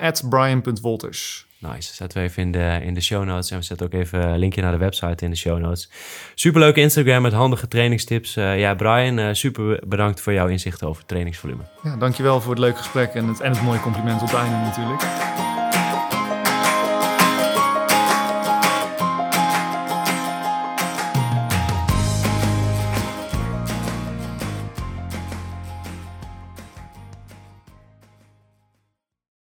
At 0.00 0.22
brian.wolters. 0.28 1.50
Nice. 1.62 1.94
Zetten 1.94 2.18
we 2.18 2.28
even 2.28 2.42
in 2.42 2.52
de, 2.52 2.80
in 2.82 2.94
de 2.94 3.00
show 3.00 3.24
notes. 3.24 3.50
En 3.50 3.58
we 3.58 3.64
zetten 3.64 3.86
ook 3.86 3.92
even 3.92 4.28
een 4.28 4.38
linkje 4.38 4.62
naar 4.62 4.72
de 4.72 4.78
website 4.78 5.24
in 5.24 5.30
de 5.30 5.36
show 5.36 5.58
notes. 5.58 5.90
Superleuke 6.34 6.80
Instagram 6.80 7.22
met 7.22 7.32
handige 7.32 7.68
trainingstips. 7.68 8.36
Uh, 8.36 8.58
ja, 8.58 8.74
Brian, 8.74 9.18
uh, 9.18 9.28
super 9.32 9.80
bedankt 9.86 10.20
voor 10.20 10.32
jouw 10.32 10.46
inzichten 10.46 10.88
over 10.88 11.06
trainingsvolume. 11.06 11.62
Ja, 11.82 11.96
dankjewel 11.96 12.40
voor 12.40 12.50
het 12.50 12.60
leuke 12.60 12.78
gesprek 12.78 13.14
en 13.14 13.28
het, 13.28 13.40
en 13.40 13.52
het 13.52 13.62
mooie 13.62 13.80
compliment 13.80 14.22
op 14.22 14.28
het 14.28 14.36
einde 14.36 14.56
natuurlijk. 14.56 15.02